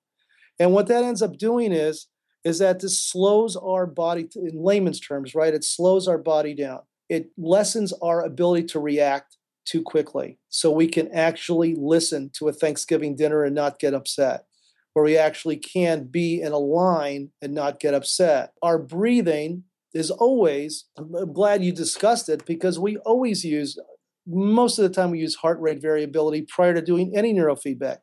[0.59, 2.07] And what that ends up doing is,
[2.43, 5.53] is that this slows our body in layman's terms, right?
[5.53, 9.36] It slows our body down it lessens our ability to react
[9.67, 10.39] too quickly.
[10.49, 14.45] So we can actually listen to a Thanksgiving dinner and not get upset,
[14.93, 18.53] where we actually can be in a line and not get upset.
[18.63, 19.63] Our breathing
[19.93, 23.77] is always, I'm glad you discussed it because we always use,
[24.25, 27.97] most of the time, we use heart rate variability prior to doing any neurofeedback.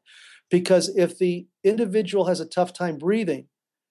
[0.50, 3.46] Because if the individual has a tough time breathing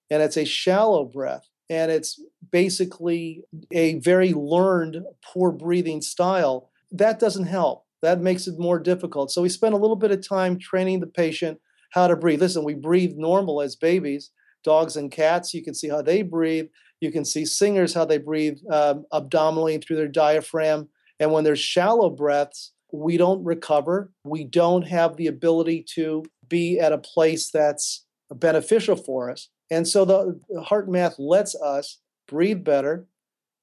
[0.10, 2.22] and it's a shallow breath, and it's
[2.52, 7.86] basically a very learned poor breathing style that doesn't help.
[8.02, 9.32] That makes it more difficult.
[9.32, 11.60] So we spend a little bit of time training the patient
[11.92, 12.42] how to breathe.
[12.42, 14.32] Listen we breathe normal as babies
[14.64, 15.54] dogs and cats.
[15.54, 16.68] You can see how they breathe.
[17.02, 20.88] You can see singers how they breathe um, abdominally through their diaphragm.
[21.20, 24.12] And when there's shallow breaths we don't recover.
[24.24, 29.50] We don't have the ability to be at a place that's beneficial for us.
[29.72, 33.08] And so the heart math lets us breathe better.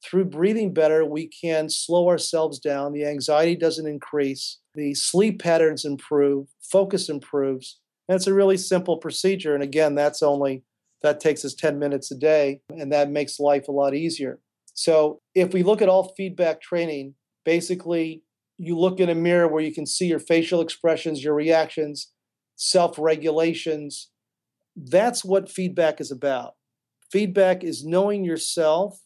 [0.04, 2.92] Through breathing better, we can slow ourselves down.
[2.92, 4.58] The anxiety doesn't increase.
[4.74, 6.48] The sleep patterns improve.
[6.62, 7.80] Focus improves.
[8.08, 9.54] And it's a really simple procedure.
[9.54, 10.64] And again, that's only,
[11.02, 12.60] that takes us 10 minutes a day.
[12.70, 14.40] And that makes life a lot easier.
[14.74, 18.22] So if we look at all feedback training, basically
[18.56, 22.12] you look in a mirror where you can see your facial expressions, your reactions,
[22.56, 24.10] self regulations,
[24.76, 26.54] that's what feedback is about.
[27.10, 29.00] Feedback is knowing yourself,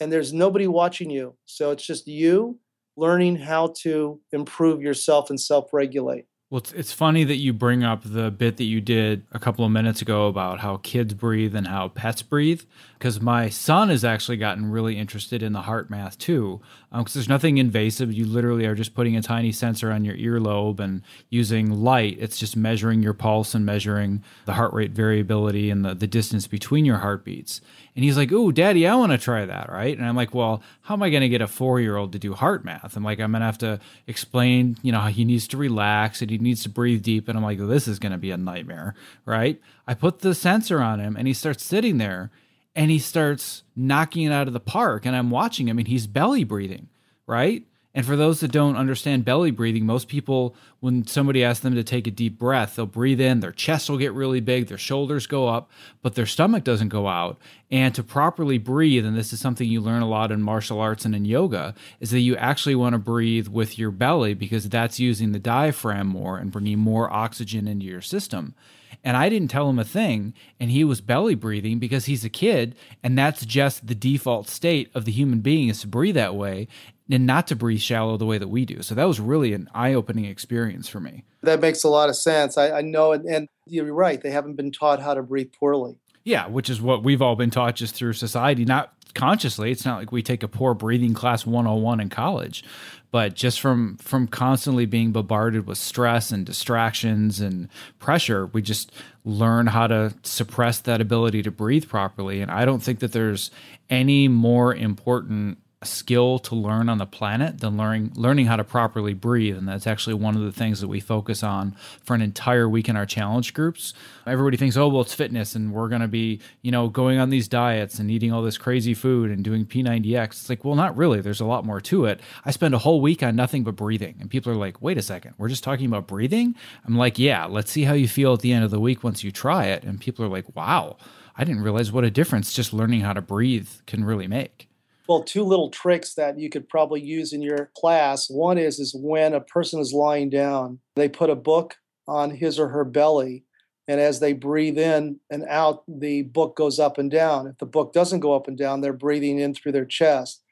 [0.00, 1.36] and there's nobody watching you.
[1.46, 2.58] So it's just you
[2.96, 6.26] learning how to improve yourself and self regulate.
[6.50, 9.66] Well, it's, it's funny that you bring up the bit that you did a couple
[9.66, 12.62] of minutes ago about how kids breathe and how pets breathe,
[12.98, 16.62] because my son has actually gotten really interested in the heart math too.
[16.90, 18.14] Because um, there's nothing invasive.
[18.14, 22.16] You literally are just putting a tiny sensor on your earlobe and using light.
[22.18, 26.46] It's just measuring your pulse and measuring the heart rate variability and the, the distance
[26.46, 27.60] between your heartbeats.
[27.98, 29.72] And he's like, Ooh, daddy, I want to try that.
[29.72, 29.98] Right.
[29.98, 32.18] And I'm like, Well, how am I going to get a four year old to
[32.20, 32.94] do HeartMath?
[32.94, 36.22] I'm like, I'm going to have to explain, you know, how he needs to relax
[36.22, 37.26] and he needs to breathe deep.
[37.26, 38.94] And I'm like, This is going to be a nightmare.
[39.24, 39.60] Right.
[39.84, 42.30] I put the sensor on him and he starts sitting there
[42.76, 45.04] and he starts knocking it out of the park.
[45.04, 46.90] And I'm watching him and he's belly breathing.
[47.26, 47.64] Right.
[47.98, 51.82] And for those that don't understand belly breathing, most people, when somebody asks them to
[51.82, 55.26] take a deep breath, they'll breathe in, their chest will get really big, their shoulders
[55.26, 55.68] go up,
[56.00, 57.38] but their stomach doesn't go out.
[57.72, 61.04] And to properly breathe, and this is something you learn a lot in martial arts
[61.04, 65.00] and in yoga, is that you actually want to breathe with your belly because that's
[65.00, 68.54] using the diaphragm more and bringing more oxygen into your system.
[69.02, 72.30] And I didn't tell him a thing, and he was belly breathing because he's a
[72.30, 76.36] kid, and that's just the default state of the human being is to breathe that
[76.36, 76.68] way
[77.10, 78.82] and not to breathe shallow the way that we do.
[78.82, 81.24] So that was really an eye opening experience for me.
[81.42, 82.58] That makes a lot of sense.
[82.58, 84.20] I, I know, and, and you're right.
[84.20, 85.96] They haven't been taught how to breathe poorly.
[86.24, 89.70] Yeah, which is what we've all been taught just through society, not consciously.
[89.70, 92.62] It's not like we take a poor breathing class 101 in college,
[93.10, 98.92] but just from from constantly being bombarded with stress and distractions and pressure, we just
[99.24, 102.42] learn how to suppress that ability to breathe properly.
[102.42, 103.50] And I don't think that there's
[103.88, 109.14] any more important skill to learn on the planet than learning learning how to properly
[109.14, 109.56] breathe.
[109.56, 112.88] And that's actually one of the things that we focus on for an entire week
[112.88, 113.94] in our challenge groups.
[114.26, 117.30] Everybody thinks oh well it's fitness and we're going to be you know going on
[117.30, 120.96] these diets and eating all this crazy food and doing p90x it's like well not
[120.96, 121.20] really.
[121.20, 122.20] There's a lot more to it.
[122.44, 124.16] I spend a whole week on nothing but breathing.
[124.20, 126.56] And people are like wait a second we're just talking about breathing?
[126.86, 129.22] I'm like yeah let's see how you feel at the end of the week once
[129.22, 129.84] you try it.
[129.84, 130.96] And people are like wow
[131.36, 134.67] i didn't realize what a difference just learning how to breathe can really make
[135.08, 138.28] well, two little tricks that you could probably use in your class.
[138.28, 142.58] One is is when a person is lying down, they put a book on his
[142.58, 143.44] or her belly,
[143.88, 147.46] and as they breathe in and out, the book goes up and down.
[147.46, 150.42] If the book doesn't go up and down, they're breathing in through their chest.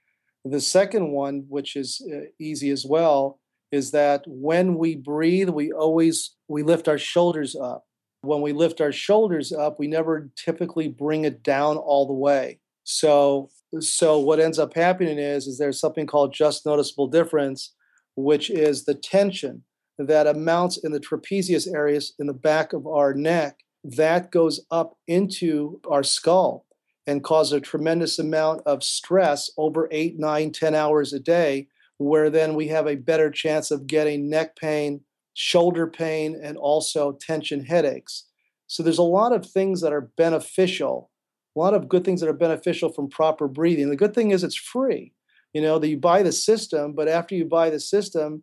[0.45, 3.39] The second one, which is uh, easy as well,
[3.73, 7.85] is that when we breathe, we always we lift our shoulders up.
[8.23, 12.61] When we lift our shoulders up, we never typically bring it down all the way.
[12.85, 13.51] So
[13.81, 17.74] so what ends up happening is is there's something called just noticeable difference
[18.16, 19.62] which is the tension
[19.99, 24.97] that amounts in the trapezius areas in the back of our neck that goes up
[25.07, 26.66] into our skull
[27.07, 31.68] and causes a tremendous amount of stress over eight nine ten hours a day
[31.99, 35.01] where then we have a better chance of getting neck pain
[35.37, 38.24] shoulder pain and also tension headaches.
[38.68, 41.11] So there's a lot of things that are beneficial
[41.57, 43.89] a lot of good things that are beneficial from proper breathing.
[43.89, 45.13] The good thing is it's free.
[45.53, 48.43] You know, that you buy the system, but after you buy the system,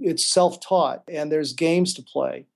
[0.00, 2.46] it's self-taught and there's games to play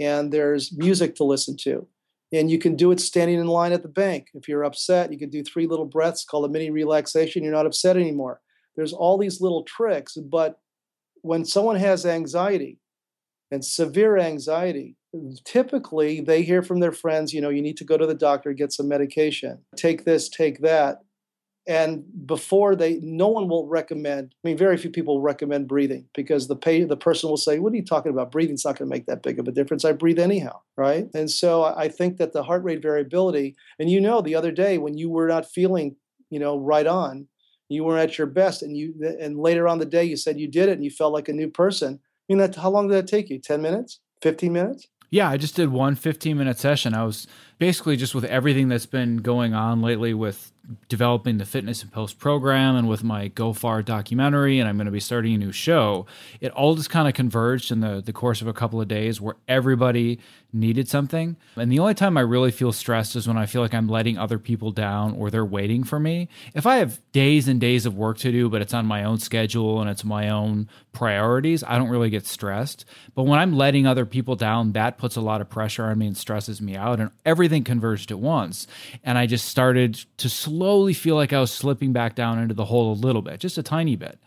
[0.00, 1.86] and there's music to listen to.
[2.32, 4.30] And you can do it standing in line at the bank.
[4.34, 7.44] If you're upset, you can do three little breaths called a mini relaxation.
[7.44, 8.40] You're not upset anymore.
[8.74, 10.58] There's all these little tricks, but
[11.20, 12.80] when someone has anxiety
[13.52, 14.96] and severe anxiety,
[15.44, 18.52] typically they hear from their friends, you know, you need to go to the doctor,
[18.52, 21.00] get some medication, take this, take that.
[21.66, 24.34] And before they, no one will recommend.
[24.44, 27.72] I mean, very few people recommend breathing because the pay, the person will say, "What
[27.72, 28.30] are you talking about?
[28.30, 29.82] Breathing's not going to make that big of a difference.
[29.82, 33.98] I breathe anyhow, right?" And so I think that the heart rate variability, and you
[33.98, 35.96] know, the other day when you were not feeling,
[36.28, 37.28] you know, right on,
[37.70, 40.48] you were at your best, and you, and later on the day you said you
[40.48, 41.98] did it and you felt like a new person.
[41.98, 43.38] I mean, that how long did that take you?
[43.38, 44.00] Ten minutes?
[44.20, 44.86] Fifteen minutes?
[45.10, 46.94] Yeah, I just did one 15 minute session.
[46.94, 47.26] I was
[47.58, 50.52] basically just with everything that's been going on lately with
[50.88, 54.86] developing the fitness and post program and with my go far documentary and i'm going
[54.86, 56.06] to be starting a new show.
[56.40, 59.20] It all just kind of converged in the, the course of a couple of days
[59.20, 60.20] where everybody
[60.52, 61.36] needed something.
[61.56, 64.16] And the only time i really feel stressed is when i feel like i'm letting
[64.16, 66.28] other people down or they're waiting for me.
[66.54, 69.18] If i have days and days of work to do but it's on my own
[69.18, 72.84] schedule and it's my own priorities i don't really get stressed
[73.14, 76.06] but when i'm letting other people down that puts a lot of pressure on me
[76.06, 78.66] and stresses me out and everything converged at once
[79.02, 82.66] and i just started to slowly feel like I was slipping back down into the
[82.66, 84.18] hole a little bit, just a tiny bit.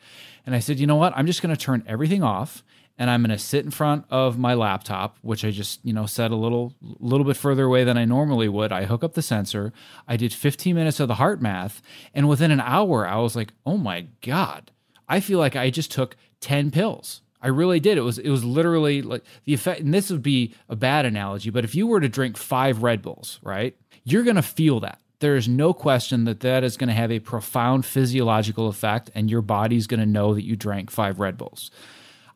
[0.46, 1.14] And I said, you know what?
[1.16, 2.64] I'm just going to turn everything off
[2.98, 6.06] and I'm going to sit in front of my laptop, which I just, you know,
[6.06, 8.72] set a little little bit further away than I normally would.
[8.72, 9.72] I hook up the sensor.
[10.08, 11.82] I did 15 minutes of the heart math,
[12.14, 14.72] and within an hour I was like, "Oh my god.
[15.08, 17.98] I feel like I just took 10 pills." I really did.
[17.98, 21.50] It was it was literally like the effect and this would be a bad analogy,
[21.50, 23.76] but if you were to drink 5 Red Bulls, right?
[24.04, 25.00] You're going to feel that.
[25.20, 29.30] There is no question that that is going to have a profound physiological effect and
[29.30, 31.72] your body's going to know that you drank 5 Red Bulls.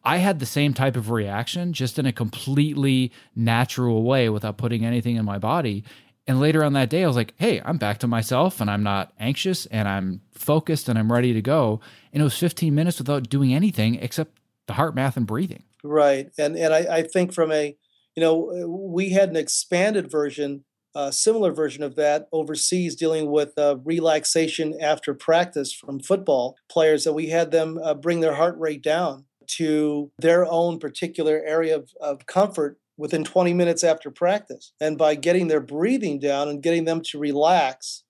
[0.04, 4.84] I had the same type of reaction just in a completely natural way without putting
[4.84, 5.84] anything in my body.
[6.28, 8.84] And later on that day, I was like, hey, I'm back to myself and I'm
[8.84, 11.80] not anxious and I'm focused and I'm ready to go.
[12.14, 14.38] And it was 15 minutes without doing anything except
[14.68, 15.64] the heart math and breathing.
[15.84, 16.30] Right.
[16.38, 17.76] And and I, I think from a,
[18.16, 23.58] you know, we had an expanded version, a similar version of that overseas dealing with
[23.58, 28.58] uh, relaxation after practice from football players that we had them uh, bring their heart
[28.60, 34.74] rate down to their own particular area of, of comfort within 20 minutes after practice.
[34.80, 38.04] And by getting their breathing down and getting them to relax,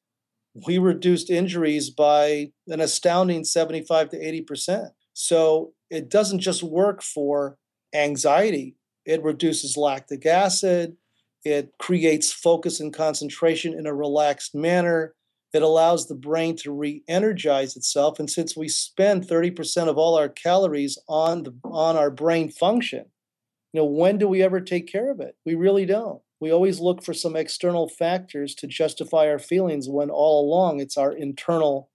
[0.67, 4.89] we reduced injuries by an astounding 75 to 80%.
[5.13, 7.57] So it doesn't just work for
[7.95, 10.97] anxiety, it reduces lactic acid,
[11.45, 15.15] it creates focus and concentration in a relaxed manner.
[15.53, 18.19] It allows the brain to re-energize itself.
[18.19, 23.05] And since we spend 30% of all our calories on the on our brain function,
[23.73, 25.35] you know when do we ever take care of it?
[25.45, 26.21] We really don't.
[26.39, 30.97] We always look for some external factors to justify our feelings when all along it's
[30.97, 31.89] our internal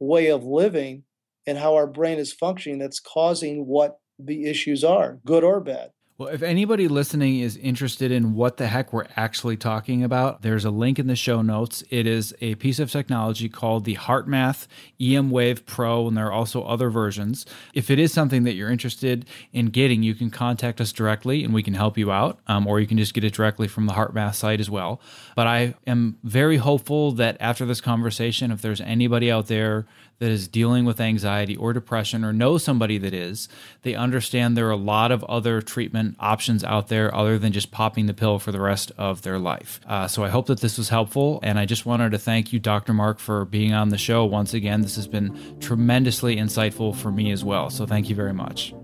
[0.00, 1.04] way of living
[1.46, 5.90] and how our brain is functioning that's causing what the issues are good or bad
[6.22, 10.64] well, if anybody listening is interested in what the heck we're actually talking about, there's
[10.64, 11.82] a link in the show notes.
[11.90, 14.68] It is a piece of technology called the HeartMath
[15.00, 17.44] emWave Pro, and there are also other versions.
[17.74, 21.52] If it is something that you're interested in getting, you can contact us directly and
[21.52, 23.94] we can help you out, um, or you can just get it directly from the
[23.94, 25.00] HeartMath site as well.
[25.34, 29.86] But I am very hopeful that after this conversation, if there's anybody out there
[30.22, 33.48] that is dealing with anxiety or depression or know somebody that is,
[33.82, 37.72] they understand there are a lot of other treatment options out there other than just
[37.72, 39.80] popping the pill for the rest of their life.
[39.84, 41.40] Uh, so I hope that this was helpful.
[41.42, 42.92] And I just wanted to thank you, Dr.
[42.94, 44.82] Mark, for being on the show once again.
[44.82, 47.68] This has been tremendously insightful for me as well.
[47.68, 48.74] So thank you very much.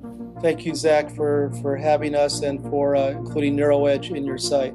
[0.43, 4.74] Thank you, Zach, for, for having us and for uh, including NeuroEdge in your site.